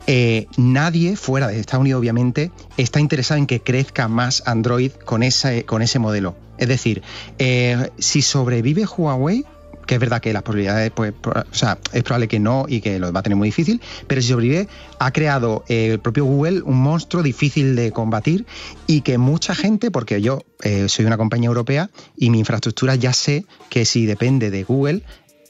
eh, 0.08 0.48
nadie 0.58 1.16
fuera 1.16 1.48
de 1.48 1.60
Estados 1.60 1.82
Unidos, 1.82 2.00
obviamente, 2.00 2.52
está 2.78 3.00
interesado 3.00 3.38
en 3.40 3.48
que 3.48 3.62
crezca 3.62 4.08
más 4.08 4.44
Android 4.46 4.92
con, 4.92 5.24
esa, 5.24 5.64
con 5.64 5.82
ese 5.82 6.00
modelo. 6.00 6.36
Es 6.58 6.68
decir, 6.68 7.02
eh, 7.40 7.90
si 7.98 8.22
sobrevive 8.22 8.86
Huawei, 8.86 9.46
que 9.86 9.96
es 9.96 10.00
verdad 10.00 10.22
que 10.22 10.34
las 10.34 10.44
probabilidades, 10.44 10.92
pues, 10.92 11.14
o 11.24 11.54
sea, 11.54 11.78
es 11.92 12.04
probable 12.04 12.28
que 12.28 12.40
no 12.40 12.66
y 12.68 12.82
que 12.82 13.00
lo 13.00 13.12
va 13.12 13.20
a 13.20 13.24
tener 13.24 13.36
muy 13.36 13.50
difícil, 13.50 13.82
pero 14.08 14.22
si 14.22 14.30
sobrevive, 14.30 14.68
ha 15.00 15.12
creado 15.12 15.64
eh, 15.68 15.92
el 15.94 16.00
propio 16.00 16.26
Google 16.26 16.62
un 16.62 16.78
monstruo 16.78 17.24
difícil 17.24 17.76
de 17.76 17.92
combatir 17.92 18.46
y 18.88 19.02
que 19.02 19.18
mucha 19.18 19.56
gente, 19.56 19.92
porque 19.92 20.22
yo 20.22 20.44
eh, 20.62 20.88
soy 20.88 21.06
una 21.06 21.18
compañía 21.18 21.48
europea 21.48 21.90
y 22.16 22.30
mi 22.30 22.40
infraestructura 22.40 22.96
ya 22.96 23.14
sé 23.14 23.46
que 23.70 23.86
si 23.86 24.06
depende 24.06 24.52
de 24.52 24.64
Google, 24.64 25.04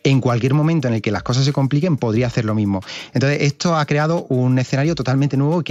en 0.04 0.22
cualquier 0.22 0.54
momento 0.54 0.88
en 0.88 0.96
el 0.96 1.02
que 1.02 1.12
las 1.12 1.24
cosas 1.24 1.46
se 1.46 1.54
compliquen 1.54 1.98
podría 1.98 2.28
hacer 2.28 2.46
lo 2.46 2.56
mismo. 2.56 2.82
Entonces, 3.14 3.42
esto 3.42 3.76
ha 3.76 3.86
creado 3.86 4.26
un 4.30 4.60
escenario 4.60 4.96
totalmente 4.96 5.38
nuevo 5.38 5.64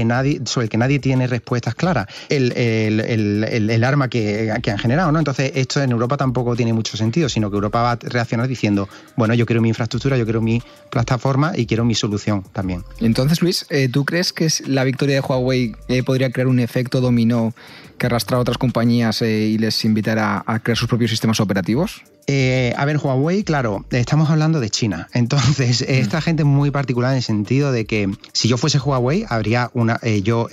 sobre 0.44 0.64
el 0.64 0.70
que 0.70 0.78
nadie 0.78 0.98
tiene 0.98 1.26
respuestas 1.26 1.74
claras. 1.74 2.06
El, 2.28 3.84
arma 3.84 4.08
que, 4.08 4.52
que 4.62 4.70
han 4.70 4.78
generado, 4.78 5.12
¿no? 5.12 5.18
Entonces, 5.18 5.52
esto 5.54 5.82
en 5.82 5.90
Europa 5.90 6.16
tampoco 6.16 6.56
tiene 6.56 6.72
mucho 6.72 6.96
sentido, 6.96 7.28
sino 7.28 7.50
que 7.50 7.56
Europa 7.56 7.82
va 7.82 7.92
a 7.92 7.96
reaccionar 7.96 8.48
diciendo, 8.48 8.88
bueno, 9.16 9.34
yo 9.34 9.46
quiero 9.46 9.60
mi 9.60 9.68
infraestructura, 9.68 10.16
yo 10.16 10.24
quiero 10.24 10.40
mi 10.40 10.62
plataforma 10.90 11.52
y 11.54 11.66
quiero 11.66 11.84
mi 11.84 11.94
solución 11.94 12.44
también. 12.52 12.84
Entonces, 13.00 13.42
Luis, 13.42 13.66
eh, 13.70 13.88
¿tú 13.88 14.04
crees 14.04 14.32
que 14.32 14.48
la 14.66 14.84
victoria 14.84 15.16
de 15.16 15.20
Huawei 15.20 15.74
eh, 15.88 16.02
podría 16.02 16.30
crear 16.30 16.48
un 16.48 16.60
efecto 16.60 17.00
dominó 17.00 17.54
que 18.02 18.06
arrastrara 18.06 18.38
a 18.38 18.42
otras 18.42 18.58
compañías 18.58 19.22
eh, 19.22 19.46
y 19.46 19.58
les 19.58 19.84
invitara 19.84 20.42
a 20.44 20.58
crear 20.58 20.76
sus 20.76 20.88
propios 20.88 21.12
sistemas 21.12 21.38
operativos? 21.38 22.02
Eh, 22.26 22.74
a 22.76 22.84
ver, 22.84 22.96
Huawei, 22.96 23.44
claro, 23.44 23.84
estamos 23.90 24.28
hablando 24.28 24.58
de 24.58 24.70
China. 24.70 25.08
Entonces, 25.14 25.82
eh, 25.82 26.00
esta 26.00 26.20
gente 26.20 26.42
es 26.42 26.48
muy 26.48 26.72
particular 26.72 27.12
en 27.12 27.18
el 27.18 27.22
sentido 27.22 27.70
de 27.70 27.84
que 27.84 28.10
si 28.32 28.48
yo 28.48 28.56
fuese 28.58 28.80
Huawei, 28.80 29.24
habría 29.28 29.70
una, 29.72 30.00
eh, 30.02 30.20
yo 30.22 30.48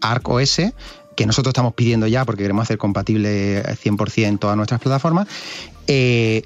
Arc 0.00 0.26
OS 0.26 0.62
que 1.14 1.26
nosotros 1.26 1.50
estamos 1.50 1.74
pidiendo 1.74 2.06
ya 2.06 2.24
porque 2.24 2.42
queremos 2.42 2.62
hacer 2.62 2.78
compatible 2.78 3.62
100% 3.62 4.38
todas 4.38 4.56
nuestras 4.56 4.80
plataformas. 4.80 5.28
eh, 5.86 6.44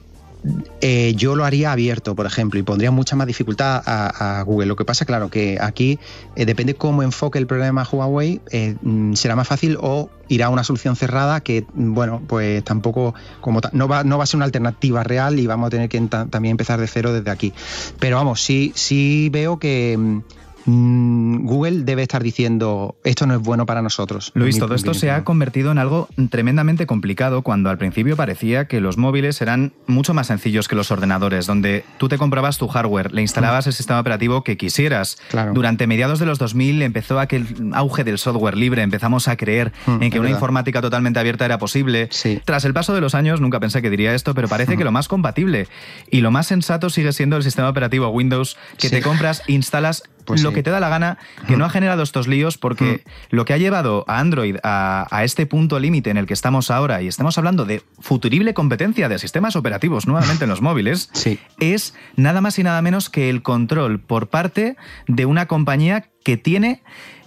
eh, 0.80 1.14
yo 1.16 1.36
lo 1.36 1.44
haría 1.44 1.72
abierto, 1.72 2.14
por 2.14 2.26
ejemplo, 2.26 2.58
y 2.58 2.62
pondría 2.62 2.90
mucha 2.90 3.16
más 3.16 3.26
dificultad 3.26 3.82
a, 3.84 4.42
Google. 4.44 4.66
Lo 4.66 4.76
que 4.76 4.84
pasa, 4.84 5.04
claro, 5.04 5.28
que 5.28 5.58
aquí 5.60 5.98
eh, 6.34 6.44
depende 6.44 6.74
cómo 6.74 7.02
enfoque 7.02 7.38
el 7.38 7.46
problema 7.46 7.86
Huawei, 7.90 8.40
eh, 8.50 8.76
mm, 8.80 9.14
será 9.14 9.36
más 9.36 9.48
fácil 9.48 9.78
o 9.80 10.10
irá 10.28 10.46
a 10.46 10.48
una 10.50 10.64
solución 10.64 10.96
cerrada 10.96 11.40
que, 11.40 11.66
mm, 11.74 11.94
bueno, 11.94 12.22
pues 12.26 12.62
tampoco, 12.64 13.14
como 13.40 13.60
ta- 13.60 13.70
no, 13.72 13.88
va, 13.88 14.04
no 14.04 14.18
va 14.18 14.24
a 14.24 14.26
ser 14.26 14.38
una 14.38 14.44
alternativa 14.44 15.02
real 15.02 15.38
y 15.38 15.46
vamos 15.46 15.68
a 15.68 15.70
tener 15.70 15.88
que 15.88 16.00
también 16.00 16.52
empezar 16.52 16.80
de 16.80 16.86
cero 16.86 17.12
desde 17.12 17.30
aquí. 17.30 17.52
Pero 17.98 18.16
vamos, 18.16 18.40
sí, 18.42 18.72
sí 18.74 19.28
veo 19.32 19.58
que 19.58 19.96
mm, 19.98 20.20
Google 20.66 21.82
debe 21.84 22.02
estar 22.02 22.22
diciendo 22.22 22.96
esto 23.04 23.26
no 23.26 23.34
es 23.34 23.40
bueno 23.40 23.66
para 23.66 23.82
nosotros. 23.82 24.32
Luis, 24.34 24.58
todo 24.58 24.74
esto 24.74 24.94
se 24.94 25.10
ha 25.10 25.24
convertido 25.24 25.70
en 25.72 25.78
algo 25.78 26.08
tremendamente 26.30 26.86
complicado 26.86 27.42
cuando 27.42 27.70
al 27.70 27.78
principio 27.78 28.16
parecía 28.16 28.66
que 28.66 28.80
los 28.80 28.98
móviles 28.98 29.40
eran 29.40 29.72
mucho 29.86 30.12
más 30.14 30.26
sencillos 30.26 30.68
que 30.68 30.74
los 30.74 30.90
ordenadores, 30.90 31.46
donde 31.46 31.84
tú 31.98 32.08
te 32.08 32.18
comprabas 32.18 32.58
tu 32.58 32.68
hardware, 32.68 33.12
le 33.12 33.22
instalabas 33.22 33.66
el 33.66 33.72
sistema 33.72 34.00
operativo 34.00 34.42
que 34.44 34.56
quisieras. 34.56 35.18
Claro. 35.30 35.52
Durante 35.54 35.86
mediados 35.86 36.18
de 36.18 36.26
los 36.26 36.38
2000 36.38 36.82
empezó 36.82 37.20
aquel 37.20 37.46
auge 37.72 38.04
del 38.04 38.18
software 38.18 38.56
libre, 38.56 38.82
empezamos 38.82 39.28
a 39.28 39.36
creer 39.36 39.72
Mm, 39.86 40.02
en 40.02 40.10
que 40.10 40.20
una 40.20 40.30
informática 40.30 40.80
totalmente 40.82 41.18
abierta 41.20 41.44
era 41.44 41.58
posible. 41.58 42.08
Sí. 42.10 42.40
Tras 42.44 42.64
el 42.64 42.74
paso 42.74 42.94
de 42.94 43.00
los 43.00 43.14
años, 43.14 43.40
nunca 43.40 43.60
pensé 43.60 43.82
que 43.82 43.90
diría 43.90 44.14
esto, 44.14 44.34
pero 44.34 44.48
parece 44.48 44.76
que 44.76 44.84
lo 44.84 44.92
más 44.92 45.08
compatible 45.08 45.68
y 46.10 46.20
lo 46.20 46.30
más 46.30 46.46
sensato 46.46 46.90
sigue 46.90 47.12
siendo 47.12 47.36
el 47.36 47.42
sistema 47.42 47.68
operativo 47.68 48.08
Windows 48.08 48.56
que 48.78 48.88
Sí. 48.88 48.96
te 48.96 49.02
compras, 49.02 49.42
instalas 49.48 50.02
Pues 50.26 50.42
lo 50.42 50.50
sí. 50.50 50.56
que 50.56 50.62
te 50.62 50.70
da 50.70 50.80
la 50.80 50.88
gana, 50.90 51.16
que 51.46 51.56
no 51.56 51.64
ha 51.64 51.70
generado 51.70 52.02
estos 52.02 52.26
líos 52.28 52.58
porque 52.58 53.04
lo 53.30 53.44
que 53.44 53.54
ha 53.54 53.56
llevado 53.56 54.04
a 54.08 54.18
Android 54.18 54.56
a, 54.62 55.06
a 55.10 55.24
este 55.24 55.46
punto 55.46 55.78
límite 55.78 56.10
en 56.10 56.18
el 56.18 56.26
que 56.26 56.34
estamos 56.34 56.70
ahora, 56.70 57.00
y 57.00 57.06
estamos 57.08 57.38
hablando 57.38 57.64
de 57.64 57.82
futurible 58.00 58.52
competencia 58.52 59.08
de 59.08 59.18
sistemas 59.18 59.56
operativos 59.56 60.06
nuevamente 60.06 60.44
en 60.44 60.50
los 60.50 60.60
móviles, 60.60 61.08
Sí. 61.14 61.38
es 61.60 61.94
nada 62.16 62.40
más 62.40 62.58
y 62.58 62.62
nada 62.62 62.82
menos 62.82 63.08
que 63.08 63.30
el 63.30 63.42
control 63.42 64.00
por 64.00 64.28
parte 64.28 64.76
de 65.06 65.24
una 65.26 65.46
compañía 65.46 66.10
que 66.24 66.36
tiene 66.36 66.82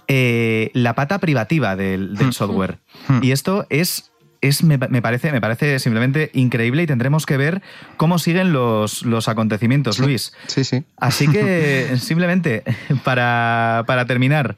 eh, 0.08 0.72
la 0.74 0.96
pata 0.96 1.20
privativa 1.20 1.76
del, 1.76 2.16
del 2.16 2.34
software. 2.34 2.80
Y 3.22 3.32
esto 3.32 3.66
es... 3.70 4.12
Es, 4.42 4.64
me, 4.64 4.78
me 4.78 5.02
parece, 5.02 5.32
me 5.32 5.42
parece 5.42 5.80
simplemente 5.80 6.32
increíble 6.34 6.84
y 6.84 6.88
tendremos 6.88 7.26
que 7.26 7.38
ver 7.38 7.62
cómo 7.98 8.20
siguen 8.20 8.54
los, 8.54 9.04
los 9.04 9.28
acontecimientos, 9.28 10.00
Luis. 10.00 10.34
Sí, 10.48 10.64
sí. 10.64 10.84
Así 10.98 11.28
que 11.28 11.96
simplemente 12.00 12.64
para, 13.04 13.84
para 13.86 14.06
terminar, 14.06 14.58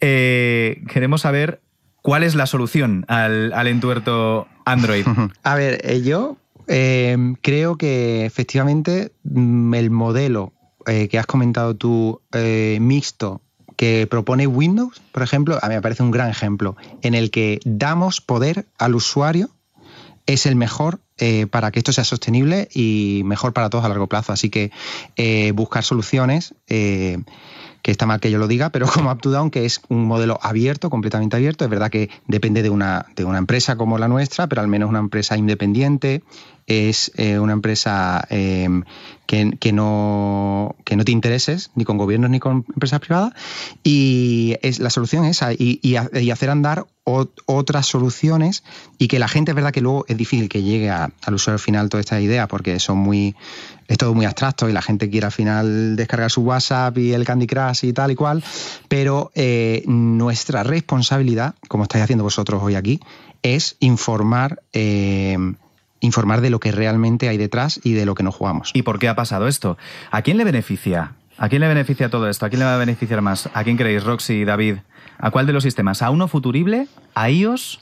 eh, 0.00 0.82
queremos 0.88 1.22
saber 1.22 1.60
cuál 2.02 2.22
es 2.22 2.34
la 2.34 2.46
solución 2.46 3.04
al, 3.08 3.52
al 3.52 3.66
entuerto 3.66 4.46
Android. 4.64 5.06
A 5.42 5.54
ver, 5.54 5.80
eh, 5.84 6.02
yo 6.02 6.36
eh, 6.68 7.16
creo 7.42 7.76
que 7.76 8.26
efectivamente 8.26 9.12
mm, 9.24 9.74
el 9.74 9.90
modelo 9.90 10.52
que 11.10 11.18
has 11.18 11.26
comentado 11.26 11.74
tú, 11.74 12.20
mixto, 12.78 13.42
que 13.76 14.06
propone 14.06 14.46
Windows, 14.46 15.00
por 15.12 15.22
ejemplo, 15.22 15.58
a 15.60 15.68
mí 15.68 15.74
me 15.74 15.82
parece 15.82 16.02
un 16.02 16.10
gran 16.10 16.30
ejemplo, 16.30 16.76
en 17.02 17.14
el 17.14 17.30
que 17.30 17.60
damos 17.64 18.20
poder 18.20 18.66
al 18.78 18.94
usuario, 18.94 19.50
es 20.26 20.46
el 20.46 20.56
mejor 20.56 21.00
eh, 21.18 21.46
para 21.46 21.70
que 21.70 21.78
esto 21.78 21.92
sea 21.92 22.04
sostenible 22.04 22.68
y 22.74 23.22
mejor 23.24 23.52
para 23.52 23.70
todos 23.70 23.84
a 23.84 23.88
largo 23.88 24.06
plazo. 24.06 24.32
Así 24.32 24.50
que 24.50 24.72
eh, 25.16 25.52
buscar 25.52 25.84
soluciones, 25.84 26.54
eh, 26.66 27.18
que 27.82 27.92
está 27.92 28.04
mal 28.06 28.18
que 28.18 28.30
yo 28.30 28.38
lo 28.38 28.48
diga, 28.48 28.70
pero 28.70 28.86
como 28.92 29.12
UpToDown, 29.12 29.50
que 29.50 29.64
es 29.64 29.80
un 29.88 30.04
modelo 30.04 30.38
abierto, 30.42 30.90
completamente 30.90 31.36
abierto, 31.36 31.64
es 31.64 31.70
verdad 31.70 31.90
que 31.90 32.10
depende 32.26 32.62
de 32.62 32.70
una, 32.70 33.06
de 33.14 33.24
una 33.24 33.38
empresa 33.38 33.76
como 33.76 33.98
la 33.98 34.08
nuestra, 34.08 34.48
pero 34.48 34.60
al 34.60 34.68
menos 34.68 34.88
una 34.88 34.98
empresa 34.98 35.36
independiente, 35.36 36.22
es 36.66 37.12
eh, 37.16 37.38
una 37.38 37.52
empresa 37.52 38.26
eh, 38.30 38.68
que, 39.26 39.52
que 39.60 39.72
no, 39.72 40.74
que 40.84 40.96
no 40.96 41.04
te 41.04 41.12
intereses 41.12 41.70
ni 41.74 41.84
con 41.84 41.96
gobiernos 41.98 42.30
ni 42.30 42.40
con 42.40 42.64
empresas 42.68 43.00
privadas 43.00 43.32
y 43.84 44.56
es, 44.62 44.78
la 44.80 44.90
solución 44.90 45.24
es 45.24 45.36
esa 45.36 45.52
y, 45.52 45.78
y 45.82 45.96
ha- 45.96 46.10
y 46.12 46.30
hacer 46.30 46.50
andar 46.50 46.86
otras 47.04 47.86
soluciones 47.86 48.64
y 48.98 49.06
que 49.06 49.20
la 49.20 49.28
gente 49.28 49.52
es 49.52 49.54
verdad 49.54 49.70
que 49.72 49.80
luego 49.80 50.04
es 50.08 50.16
difícil 50.16 50.48
que 50.48 50.62
llegue 50.62 50.90
al 50.90 51.34
usuario 51.34 51.58
final 51.60 51.88
toda 51.88 52.00
esta 52.00 52.20
idea 52.20 52.48
porque 52.48 52.80
son 52.80 52.98
muy 52.98 53.36
es 53.86 53.96
todo 53.98 54.12
muy 54.14 54.26
abstracto 54.26 54.68
y 54.68 54.72
la 54.72 54.82
gente 54.82 55.08
quiere 55.08 55.26
al 55.26 55.32
final 55.32 55.94
descargar 55.94 56.32
su 56.32 56.40
WhatsApp 56.42 56.98
y 56.98 57.12
el 57.12 57.24
Candy 57.24 57.46
Crush 57.46 57.84
y 57.84 57.92
tal 57.92 58.10
y 58.10 58.16
cual 58.16 58.42
pero 58.88 59.30
eh, 59.36 59.84
nuestra 59.86 60.64
responsabilidad 60.64 61.54
como 61.68 61.84
estáis 61.84 62.02
haciendo 62.02 62.24
vosotros 62.24 62.60
hoy 62.60 62.74
aquí 62.74 62.98
es 63.42 63.76
informar 63.78 64.60
eh, 64.72 65.36
informar 66.06 66.40
de 66.40 66.50
lo 66.50 66.60
que 66.60 66.72
realmente 66.72 67.28
hay 67.28 67.36
detrás 67.36 67.80
y 67.84 67.92
de 67.92 68.06
lo 68.06 68.14
que 68.14 68.22
nos 68.22 68.34
jugamos. 68.34 68.70
¿Y 68.74 68.82
por 68.82 68.98
qué 68.98 69.08
ha 69.08 69.14
pasado 69.16 69.46
esto? 69.48 69.76
¿A 70.10 70.22
quién 70.22 70.38
le 70.38 70.44
beneficia? 70.44 71.12
¿A 71.38 71.48
quién 71.50 71.60
le 71.60 71.68
beneficia 71.68 72.08
todo 72.08 72.28
esto? 72.30 72.46
¿A 72.46 72.48
quién 72.48 72.60
le 72.60 72.64
va 72.66 72.76
a 72.76 72.78
beneficiar 72.78 73.20
más? 73.20 73.50
¿A 73.52 73.62
quién 73.64 73.76
creéis, 73.76 74.04
Roxy, 74.04 74.44
David? 74.44 74.76
¿A 75.18 75.30
cuál 75.30 75.46
de 75.46 75.52
los 75.52 75.64
sistemas? 75.64 76.00
¿A 76.00 76.08
uno 76.10 76.28
futurible? 76.28 76.86
¿A 77.14 77.28
iOS? 77.30 77.80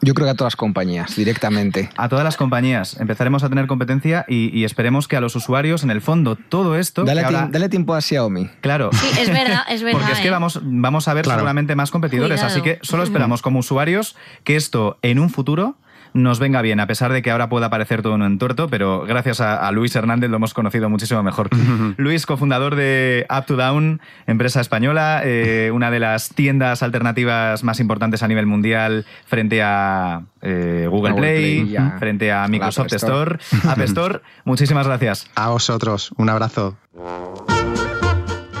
Yo 0.00 0.12
creo 0.12 0.26
que 0.26 0.32
a 0.32 0.34
todas 0.34 0.52
las 0.52 0.56
compañías, 0.56 1.16
directamente. 1.16 1.88
A 1.96 2.10
todas 2.10 2.24
las 2.24 2.36
compañías. 2.36 3.00
Empezaremos 3.00 3.42
a 3.42 3.48
tener 3.48 3.66
competencia 3.66 4.26
y, 4.28 4.50
y 4.56 4.64
esperemos 4.64 5.08
que 5.08 5.16
a 5.16 5.20
los 5.20 5.34
usuarios, 5.34 5.82
en 5.82 5.90
el 5.90 6.02
fondo, 6.02 6.36
todo 6.36 6.76
esto... 6.76 7.04
Dale, 7.04 7.22
ahora- 7.22 7.68
tiempo 7.70 7.94
a 7.94 8.02
Xiaomi. 8.02 8.50
Claro. 8.60 8.90
Sí, 8.92 9.06
es 9.20 9.30
verdad, 9.30 9.62
es 9.70 9.82
verdad. 9.84 9.98
Porque 10.00 10.12
es 10.12 10.20
que 10.20 10.28
¿eh? 10.28 10.30
vamos, 10.30 10.60
vamos 10.62 11.08
a 11.08 11.14
ver 11.14 11.24
Claro. 11.24 11.38
seguramente 11.40 11.74
más 11.74 11.90
competidores, 11.90 12.40
Cuidado. 12.40 12.52
así 12.52 12.60
que 12.62 12.78
solo 12.82 13.02
esperamos 13.02 13.40
como 13.40 13.60
usuarios 13.60 14.14
que 14.44 14.56
esto 14.56 14.98
en 15.00 15.18
un 15.18 15.30
futuro 15.30 15.76
nos 16.14 16.38
venga 16.38 16.62
bien, 16.62 16.78
a 16.80 16.86
pesar 16.86 17.12
de 17.12 17.22
que 17.22 17.30
ahora 17.30 17.48
pueda 17.48 17.68
parecer 17.68 18.00
todo 18.00 18.14
un 18.14 18.22
entuerto, 18.22 18.68
pero 18.68 19.02
gracias 19.02 19.40
a, 19.40 19.66
a 19.66 19.72
Luis 19.72 19.94
Hernández 19.96 20.30
lo 20.30 20.36
hemos 20.36 20.54
conocido 20.54 20.88
muchísimo 20.88 21.22
mejor. 21.22 21.50
Luis, 21.96 22.24
cofundador 22.24 22.76
de 22.76 23.26
Up 23.28 23.46
to 23.46 23.56
Down, 23.56 24.00
empresa 24.26 24.60
española, 24.60 25.22
eh, 25.24 25.70
una 25.74 25.90
de 25.90 25.98
las 25.98 26.28
tiendas 26.30 26.82
alternativas 26.82 27.64
más 27.64 27.80
importantes 27.80 28.22
a 28.22 28.28
nivel 28.28 28.46
mundial 28.46 29.04
frente 29.26 29.60
a 29.62 30.22
eh, 30.40 30.86
Google, 30.88 31.12
Google 31.12 31.20
Play, 31.20 31.76
frente 31.98 32.32
a 32.32 32.46
Microsoft 32.46 32.92
Store, 32.92 33.36
Store. 33.40 33.70
App 33.70 33.78
Store. 33.88 34.20
Muchísimas 34.44 34.86
gracias. 34.86 35.26
A 35.34 35.50
vosotros, 35.50 36.12
un 36.16 36.30
abrazo. 36.30 36.76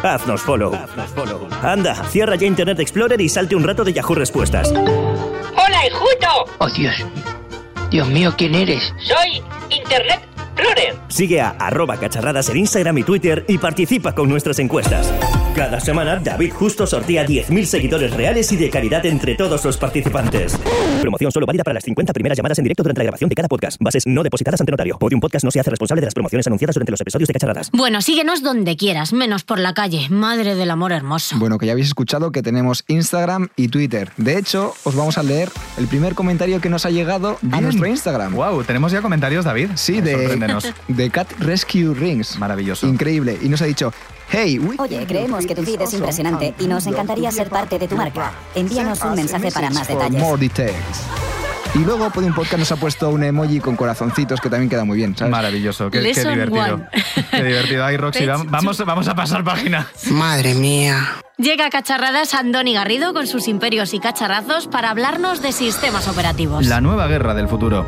Haznos 0.02 0.42
follow. 0.42 0.76
Anda, 1.62 1.94
cierra 1.94 2.34
ya 2.34 2.46
Internet 2.46 2.80
Explorer 2.80 3.20
y 3.20 3.28
salte 3.28 3.54
un 3.54 3.62
rato 3.62 3.84
de 3.84 3.92
Yahoo 3.92 4.14
Respuestas. 4.14 4.70
¡Hola! 4.72 5.78
Oh, 6.58 6.68
Dios. 6.68 6.94
Dios 7.94 8.08
mío, 8.08 8.34
¿quién 8.36 8.56
eres? 8.56 8.92
Soy 8.98 9.40
Internet 9.70 10.18
Explorer. 10.36 10.96
Sigue 11.06 11.40
a 11.40 11.50
arroba 11.50 11.96
cacharradas 11.96 12.48
en 12.48 12.56
Instagram 12.56 12.98
y 12.98 13.04
Twitter 13.04 13.44
y 13.46 13.58
participa 13.58 14.16
con 14.16 14.28
nuestras 14.28 14.58
encuestas. 14.58 15.12
Cada 15.54 15.78
semana, 15.78 16.16
David 16.16 16.52
Justo 16.52 16.84
sortea 16.84 17.24
10.000 17.24 17.64
seguidores 17.64 18.12
reales 18.12 18.50
y 18.50 18.56
de 18.56 18.70
calidad 18.70 19.06
entre 19.06 19.36
todos 19.36 19.64
los 19.64 19.76
participantes. 19.76 20.58
Promoción 21.00 21.30
solo 21.30 21.46
válida 21.46 21.62
para 21.62 21.74
las 21.74 21.84
50 21.84 22.12
primeras 22.12 22.36
llamadas 22.36 22.58
en 22.58 22.64
directo 22.64 22.82
durante 22.82 22.98
la 22.98 23.04
grabación 23.04 23.28
de 23.30 23.36
cada 23.36 23.46
podcast. 23.46 23.76
Bases 23.80 24.04
no 24.08 24.24
depositadas 24.24 24.60
ante 24.60 24.72
notario. 24.72 24.98
Podium 24.98 25.20
Podcast 25.20 25.44
no 25.44 25.52
se 25.52 25.60
hace 25.60 25.70
responsable 25.70 26.00
de 26.00 26.06
las 26.06 26.14
promociones 26.14 26.48
anunciadas 26.48 26.74
durante 26.74 26.90
los 26.90 27.00
episodios 27.00 27.28
de 27.28 27.34
Cacharradas. 27.34 27.70
Bueno, 27.72 28.02
síguenos 28.02 28.42
donde 28.42 28.76
quieras, 28.76 29.12
menos 29.12 29.44
por 29.44 29.60
la 29.60 29.74
calle. 29.74 30.08
Madre 30.10 30.56
del 30.56 30.72
amor 30.72 30.90
hermoso. 30.90 31.36
Bueno, 31.38 31.56
que 31.58 31.66
ya 31.66 31.72
habéis 31.72 31.86
escuchado 31.86 32.32
que 32.32 32.42
tenemos 32.42 32.82
Instagram 32.88 33.48
y 33.54 33.68
Twitter. 33.68 34.10
De 34.16 34.36
hecho, 34.38 34.74
os 34.82 34.96
vamos 34.96 35.18
a 35.18 35.22
leer 35.22 35.50
el 35.78 35.86
primer 35.86 36.16
comentario 36.16 36.60
que 36.60 36.68
nos 36.68 36.84
ha 36.84 36.90
llegado 36.90 37.38
a 37.38 37.38
Bien. 37.42 37.62
nuestro 37.62 37.86
Instagram. 37.86 38.34
Wow, 38.34 38.64
tenemos 38.64 38.90
ya 38.90 39.02
comentarios, 39.02 39.44
David. 39.44 39.70
Sí, 39.76 40.00
de, 40.00 40.14
Sorpréndenos. 40.14 40.72
de 40.88 41.10
Cat 41.10 41.30
Rescue 41.38 41.94
Rings. 41.94 42.40
Maravilloso. 42.40 42.88
Increíble. 42.88 43.38
Y 43.40 43.48
nos 43.48 43.62
ha 43.62 43.66
dicho, 43.66 43.92
Oye, 44.78 45.06
creemos 45.06 45.46
que 45.46 45.54
tu 45.54 45.62
feed 45.62 45.80
es 45.80 45.94
impresionante 45.94 46.54
y 46.58 46.66
nos 46.66 46.86
encantaría 46.86 47.30
ser 47.30 47.48
parte 47.48 47.78
de 47.78 47.88
tu 47.88 47.96
marca. 47.96 48.32
Envíanos 48.54 49.02
un 49.02 49.14
mensaje 49.14 49.50
para 49.50 49.70
más 49.70 49.86
detalles. 49.88 50.20
more 50.20 50.38
details. 50.38 50.74
Y 51.74 51.78
luego 51.78 52.08
Podium 52.10 52.32
Podcast 52.34 52.58
nos 52.58 52.70
ha 52.70 52.76
puesto 52.76 53.10
un 53.10 53.24
emoji 53.24 53.58
con 53.58 53.74
corazoncitos 53.74 54.40
que 54.40 54.48
también 54.48 54.70
queda 54.70 54.84
muy 54.84 54.96
bien, 54.96 55.16
¿sabes? 55.16 55.32
Maravilloso, 55.32 55.90
qué, 55.90 56.00
divertido. 56.00 56.74
one. 56.74 56.88
Qué 57.32 57.42
divertido. 57.42 57.84
Ay, 57.84 57.96
Roxy, 57.96 58.26
vamos, 58.26 58.78
vamos 58.84 59.08
a 59.08 59.14
pasar 59.16 59.42
página. 59.42 59.88
Madre 60.10 60.54
mía. 60.54 61.16
Llega 61.36 61.66
a 61.66 61.70
Cacharradas 61.70 62.34
Andoni 62.34 62.74
Garrido 62.74 63.12
con 63.12 63.26
sus 63.26 63.48
imperios 63.48 63.92
y 63.92 63.98
cacharrazos 63.98 64.68
para 64.68 64.90
hablarnos 64.90 65.42
de 65.42 65.50
sistemas 65.50 66.06
operativos. 66.06 66.64
La 66.66 66.80
nueva 66.80 67.08
guerra 67.08 67.34
del 67.34 67.48
futuro. 67.48 67.84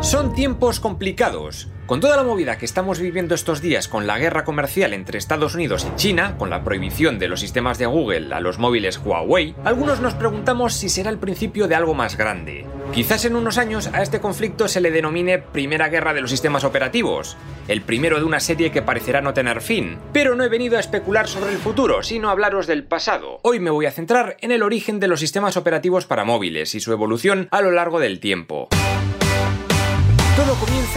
Son 0.00 0.32
tiempos 0.32 0.78
complicados. 0.78 1.66
Con 1.88 2.00
toda 2.00 2.18
la 2.18 2.22
movida 2.22 2.58
que 2.58 2.66
estamos 2.66 3.00
viviendo 3.00 3.34
estos 3.34 3.62
días 3.62 3.88
con 3.88 4.06
la 4.06 4.18
guerra 4.18 4.44
comercial 4.44 4.92
entre 4.92 5.16
Estados 5.16 5.54
Unidos 5.54 5.86
y 5.90 5.96
China, 5.96 6.36
con 6.36 6.50
la 6.50 6.62
prohibición 6.62 7.18
de 7.18 7.28
los 7.28 7.40
sistemas 7.40 7.78
de 7.78 7.86
Google 7.86 8.34
a 8.34 8.40
los 8.40 8.58
móviles 8.58 9.00
Huawei, 9.02 9.54
algunos 9.64 9.98
nos 10.02 10.12
preguntamos 10.12 10.74
si 10.74 10.90
será 10.90 11.08
el 11.08 11.16
principio 11.16 11.66
de 11.66 11.76
algo 11.76 11.94
más 11.94 12.18
grande. 12.18 12.66
Quizás 12.92 13.24
en 13.24 13.36
unos 13.36 13.56
años 13.56 13.88
a 13.94 14.02
este 14.02 14.20
conflicto 14.20 14.68
se 14.68 14.82
le 14.82 14.90
denomine 14.90 15.38
Primera 15.38 15.88
Guerra 15.88 16.12
de 16.12 16.20
los 16.20 16.30
Sistemas 16.30 16.62
Operativos, 16.62 17.38
el 17.68 17.80
primero 17.80 18.18
de 18.18 18.24
una 18.24 18.40
serie 18.40 18.70
que 18.70 18.82
parecerá 18.82 19.22
no 19.22 19.32
tener 19.32 19.62
fin. 19.62 19.96
Pero 20.12 20.34
no 20.34 20.44
he 20.44 20.50
venido 20.50 20.76
a 20.76 20.80
especular 20.80 21.26
sobre 21.26 21.52
el 21.52 21.58
futuro, 21.58 22.02
sino 22.02 22.28
a 22.28 22.32
hablaros 22.32 22.66
del 22.66 22.84
pasado. 22.84 23.40
Hoy 23.44 23.60
me 23.60 23.70
voy 23.70 23.86
a 23.86 23.92
centrar 23.92 24.36
en 24.42 24.52
el 24.52 24.62
origen 24.62 25.00
de 25.00 25.08
los 25.08 25.20
sistemas 25.20 25.56
operativos 25.56 26.04
para 26.04 26.26
móviles 26.26 26.74
y 26.74 26.80
su 26.80 26.92
evolución 26.92 27.48
a 27.50 27.62
lo 27.62 27.70
largo 27.70 27.98
del 27.98 28.20
tiempo. 28.20 28.68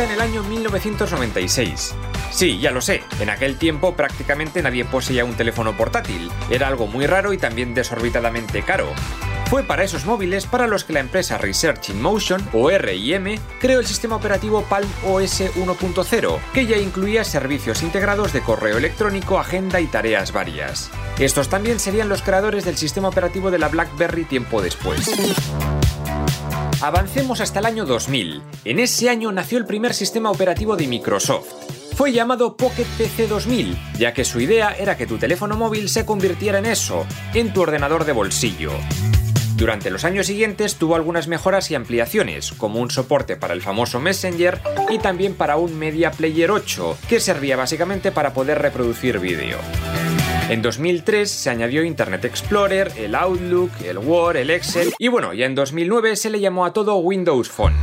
En 0.01 0.09
el 0.09 0.19
año 0.19 0.41
1996. 0.43 1.93
Sí, 2.31 2.57
ya 2.57 2.71
lo 2.71 2.81
sé, 2.81 3.03
en 3.19 3.29
aquel 3.29 3.57
tiempo 3.57 3.93
prácticamente 3.93 4.63
nadie 4.63 4.83
poseía 4.83 5.25
un 5.25 5.35
teléfono 5.35 5.77
portátil, 5.77 6.31
era 6.49 6.67
algo 6.67 6.87
muy 6.87 7.05
raro 7.05 7.33
y 7.33 7.37
también 7.37 7.75
desorbitadamente 7.75 8.63
caro. 8.63 8.87
Fue 9.45 9.63
para 9.63 9.83
esos 9.83 10.05
móviles 10.05 10.47
para 10.47 10.65
los 10.65 10.85
que 10.85 10.93
la 10.93 11.01
empresa 11.01 11.37
Research 11.37 11.89
in 11.89 12.01
Motion, 12.01 12.41
o 12.51 12.71
RIM, 12.71 13.37
creó 13.59 13.79
el 13.79 13.85
sistema 13.85 14.15
operativo 14.15 14.63
Palm 14.63 14.89
OS 15.05 15.41
1.0, 15.41 16.39
que 16.51 16.65
ya 16.65 16.77
incluía 16.77 17.23
servicios 17.23 17.83
integrados 17.83 18.33
de 18.33 18.41
correo 18.41 18.77
electrónico, 18.77 19.37
agenda 19.37 19.81
y 19.81 19.85
tareas 19.85 20.31
varias. 20.31 20.89
Estos 21.19 21.47
también 21.47 21.79
serían 21.79 22.09
los 22.09 22.23
creadores 22.23 22.65
del 22.65 22.77
sistema 22.77 23.09
operativo 23.09 23.51
de 23.51 23.59
la 23.59 23.67
BlackBerry 23.67 24.23
tiempo 24.23 24.63
después. 24.63 25.11
Avancemos 26.81 27.41
hasta 27.41 27.59
el 27.59 27.67
año 27.67 27.85
2000. 27.85 28.41
En 28.65 28.79
ese 28.79 29.07
año 29.07 29.31
nació 29.31 29.59
el 29.59 29.67
primer 29.67 29.93
sistema 29.93 30.31
operativo 30.31 30.75
de 30.75 30.87
Microsoft. 30.87 31.45
Fue 31.95 32.11
llamado 32.11 32.57
Pocket 32.57 32.87
PC 32.97 33.27
2000, 33.27 33.77
ya 33.99 34.15
que 34.15 34.25
su 34.25 34.39
idea 34.39 34.75
era 34.75 34.97
que 34.97 35.05
tu 35.05 35.19
teléfono 35.19 35.55
móvil 35.55 35.89
se 35.89 36.07
convirtiera 36.07 36.57
en 36.57 36.65
eso, 36.65 37.05
en 37.35 37.53
tu 37.53 37.61
ordenador 37.61 38.05
de 38.05 38.13
bolsillo. 38.13 38.71
Durante 39.57 39.91
los 39.91 40.05
años 40.05 40.25
siguientes 40.25 40.77
tuvo 40.77 40.95
algunas 40.95 41.27
mejoras 41.27 41.69
y 41.69 41.75
ampliaciones, 41.75 42.51
como 42.53 42.79
un 42.79 42.89
soporte 42.89 43.35
para 43.35 43.53
el 43.53 43.61
famoso 43.61 43.99
Messenger 43.99 44.59
y 44.89 44.97
también 44.97 45.35
para 45.35 45.57
un 45.57 45.77
Media 45.77 46.09
Player 46.09 46.49
8, 46.49 46.97
que 47.07 47.19
servía 47.19 47.57
básicamente 47.57 48.11
para 48.11 48.33
poder 48.33 48.59
reproducir 48.59 49.19
vídeo. 49.19 49.59
En 50.49 50.61
2003 50.61 51.29
se 51.29 51.49
añadió 51.49 51.83
Internet 51.83 52.25
Explorer, 52.25 52.91
el 52.97 53.15
Outlook, 53.15 53.71
el 53.85 53.97
Word, 53.97 54.37
el 54.37 54.49
Excel 54.49 54.93
y 54.97 55.07
bueno, 55.07 55.33
ya 55.33 55.45
en 55.45 55.55
2009 55.55 56.15
se 56.15 56.29
le 56.29 56.39
llamó 56.39 56.65
a 56.65 56.73
todo 56.73 56.97
Windows 56.97 57.49
Phone. 57.49 57.75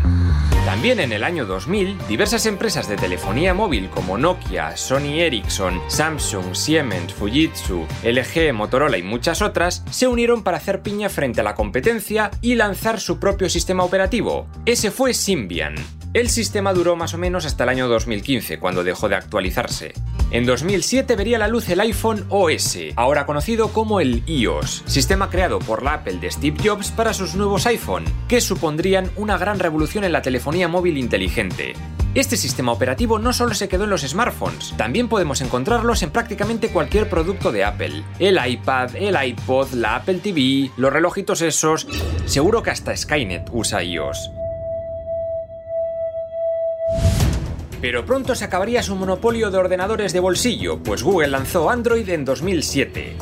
También 0.68 1.00
en 1.00 1.12
el 1.12 1.24
año 1.24 1.46
2000, 1.46 1.96
diversas 2.08 2.44
empresas 2.44 2.86
de 2.90 2.96
telefonía 2.96 3.54
móvil 3.54 3.88
como 3.88 4.18
Nokia, 4.18 4.76
Sony 4.76 5.20
Ericsson, 5.20 5.80
Samsung, 5.88 6.54
Siemens, 6.54 7.14
Fujitsu, 7.14 7.86
LG, 8.04 8.52
Motorola 8.52 8.98
y 8.98 9.02
muchas 9.02 9.40
otras 9.40 9.82
se 9.90 10.06
unieron 10.06 10.42
para 10.42 10.58
hacer 10.58 10.82
piña 10.82 11.08
frente 11.08 11.40
a 11.40 11.44
la 11.44 11.54
competencia 11.54 12.30
y 12.42 12.54
lanzar 12.54 13.00
su 13.00 13.18
propio 13.18 13.48
sistema 13.48 13.82
operativo. 13.82 14.46
Ese 14.66 14.90
fue 14.90 15.14
Symbian. 15.14 15.74
El 16.14 16.30
sistema 16.30 16.72
duró 16.72 16.96
más 16.96 17.12
o 17.12 17.18
menos 17.18 17.44
hasta 17.44 17.64
el 17.64 17.68
año 17.68 17.86
2015, 17.86 18.58
cuando 18.58 18.82
dejó 18.82 19.10
de 19.10 19.16
actualizarse. 19.16 19.92
En 20.30 20.46
2007 20.46 21.16
vería 21.16 21.38
la 21.38 21.48
luz 21.48 21.68
el 21.68 21.80
iPhone 21.80 22.24
OS, 22.30 22.78
ahora 22.96 23.26
conocido 23.26 23.68
como 23.68 24.00
el 24.00 24.22
iOS, 24.26 24.84
sistema 24.86 25.28
creado 25.28 25.58
por 25.58 25.82
la 25.82 25.94
Apple 25.94 26.18
de 26.18 26.30
Steve 26.30 26.56
Jobs 26.64 26.90
para 26.92 27.12
sus 27.12 27.34
nuevos 27.34 27.66
iPhone, 27.66 28.04
que 28.26 28.40
supondrían 28.40 29.10
una 29.16 29.36
gran 29.36 29.58
revolución 29.58 30.02
en 30.02 30.12
la 30.12 30.22
telefonía 30.22 30.66
móvil 30.66 30.96
inteligente. 30.96 31.74
Este 32.14 32.38
sistema 32.38 32.72
operativo 32.72 33.18
no 33.18 33.34
solo 33.34 33.52
se 33.52 33.68
quedó 33.68 33.84
en 33.84 33.90
los 33.90 34.00
smartphones, 34.00 34.74
también 34.78 35.08
podemos 35.08 35.42
encontrarlos 35.42 36.02
en 36.02 36.10
prácticamente 36.10 36.70
cualquier 36.70 37.10
producto 37.10 37.52
de 37.52 37.64
Apple. 37.64 38.02
El 38.18 38.38
iPad, 38.44 38.96
el 38.96 39.14
iPod, 39.22 39.74
la 39.74 39.96
Apple 39.96 40.20
TV, 40.22 40.70
los 40.78 40.90
relojitos 40.90 41.42
esos, 41.42 41.86
seguro 42.24 42.62
que 42.62 42.70
hasta 42.70 42.96
Skynet 42.96 43.50
usa 43.52 43.82
iOS. 43.82 44.30
Pero 47.80 48.04
pronto 48.04 48.34
se 48.34 48.44
acabaría 48.44 48.82
su 48.82 48.96
monopolio 48.96 49.50
de 49.50 49.58
ordenadores 49.58 50.12
de 50.12 50.20
bolsillo, 50.20 50.82
pues 50.82 51.02
Google 51.02 51.28
lanzó 51.28 51.70
Android 51.70 52.08
en 52.08 52.24
2007. 52.24 53.16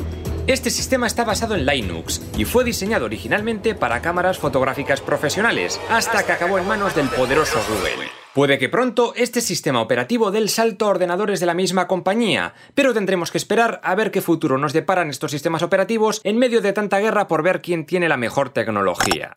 Este 0.47 0.69
sistema 0.69 1.07
está 1.07 1.25
basado 1.25 1.55
en 1.55 1.65
Linux 1.65 2.21
y 2.37 2.45
fue 2.45 2.63
diseñado 2.63 3.05
originalmente 3.05 3.75
para 3.75 4.01
cámaras 4.01 4.37
fotográficas 4.37 5.01
profesionales, 5.01 5.79
hasta 5.89 6.25
que 6.25 6.31
acabó 6.31 6.57
en 6.57 6.67
manos 6.67 6.95
del 6.95 7.09
poderoso 7.09 7.59
Google. 7.67 8.07
Puede 8.33 8.57
que 8.57 8.69
pronto 8.69 9.13
este 9.15 9.41
sistema 9.41 9.81
operativo 9.81 10.31
dé 10.31 10.37
el 10.37 10.49
salto 10.49 10.85
a 10.85 10.89
ordenadores 10.89 11.39
de 11.39 11.47
la 11.47 11.53
misma 11.53 11.87
compañía, 11.87 12.53
pero 12.75 12.93
tendremos 12.93 13.31
que 13.31 13.39
esperar 13.39 13.81
a 13.83 13.93
ver 13.95 14.09
qué 14.09 14.21
futuro 14.21 14.57
nos 14.57 14.73
deparan 14.73 15.09
estos 15.09 15.31
sistemas 15.31 15.63
operativos 15.63 16.21
en 16.23 16.37
medio 16.37 16.61
de 16.61 16.71
tanta 16.71 16.99
guerra 16.99 17.27
por 17.27 17.43
ver 17.43 17.61
quién 17.61 17.85
tiene 17.85 18.07
la 18.07 18.15
mejor 18.15 18.51
tecnología. 18.51 19.33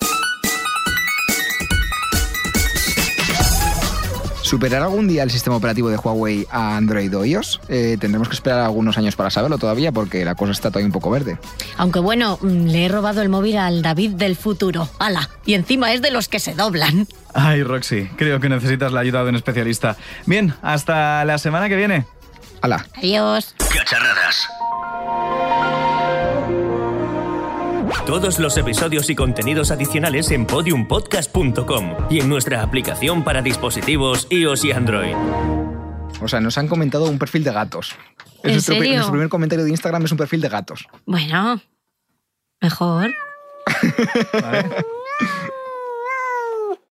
¿Superará 4.50 4.86
algún 4.86 5.06
día 5.06 5.22
el 5.22 5.30
sistema 5.30 5.54
operativo 5.54 5.90
de 5.90 5.96
Huawei 5.96 6.44
a 6.50 6.76
Android 6.76 7.16
o 7.16 7.24
iOS? 7.24 7.60
Eh, 7.68 7.96
tendremos 8.00 8.28
que 8.28 8.34
esperar 8.34 8.58
algunos 8.58 8.98
años 8.98 9.14
para 9.14 9.30
saberlo 9.30 9.58
todavía 9.58 9.92
porque 9.92 10.24
la 10.24 10.34
cosa 10.34 10.50
está 10.50 10.70
todavía 10.70 10.86
un 10.86 10.92
poco 10.92 11.08
verde. 11.08 11.38
Aunque 11.76 12.00
bueno, 12.00 12.36
mm, 12.42 12.66
le 12.66 12.86
he 12.86 12.88
robado 12.88 13.22
el 13.22 13.28
móvil 13.28 13.58
al 13.58 13.80
David 13.80 14.10
del 14.14 14.34
futuro. 14.34 14.88
¡Hala! 14.98 15.30
Y 15.46 15.54
encima 15.54 15.92
es 15.92 16.02
de 16.02 16.10
los 16.10 16.26
que 16.26 16.40
se 16.40 16.56
doblan. 16.56 17.06
Ay, 17.32 17.62
Roxy, 17.62 18.08
creo 18.16 18.40
que 18.40 18.48
necesitas 18.48 18.90
la 18.90 18.98
ayuda 18.98 19.22
de 19.22 19.28
un 19.28 19.36
especialista. 19.36 19.96
Bien, 20.26 20.52
hasta 20.62 21.24
la 21.24 21.38
semana 21.38 21.68
que 21.68 21.76
viene. 21.76 22.06
¡Hala! 22.60 22.86
Adiós. 22.96 23.54
Cacharradas. 23.72 24.48
Todos 28.06 28.38
los 28.38 28.56
episodios 28.56 29.08
y 29.10 29.14
contenidos 29.14 29.70
adicionales 29.70 30.30
en 30.30 30.46
podiumpodcast.com 30.46 31.96
y 32.10 32.20
en 32.20 32.28
nuestra 32.28 32.62
aplicación 32.62 33.22
para 33.22 33.42
dispositivos 33.42 34.26
iOS 34.30 34.64
y 34.64 34.72
Android. 34.72 35.14
O 36.20 36.26
sea, 36.28 36.40
nos 36.40 36.58
han 36.58 36.66
comentado 36.68 37.08
un 37.08 37.18
perfil 37.18 37.44
de 37.44 37.52
gatos. 37.52 37.94
¿En 38.42 38.50
Es 38.50 38.56
nuestro, 38.56 38.74
serio? 38.74 38.92
nuestro 38.94 39.12
primer 39.12 39.28
comentario 39.28 39.64
de 39.64 39.70
Instagram 39.70 40.04
es 40.04 40.12
un 40.12 40.18
perfil 40.18 40.40
de 40.40 40.48
gatos. 40.48 40.86
Bueno, 41.06 41.60
mejor. 42.60 43.12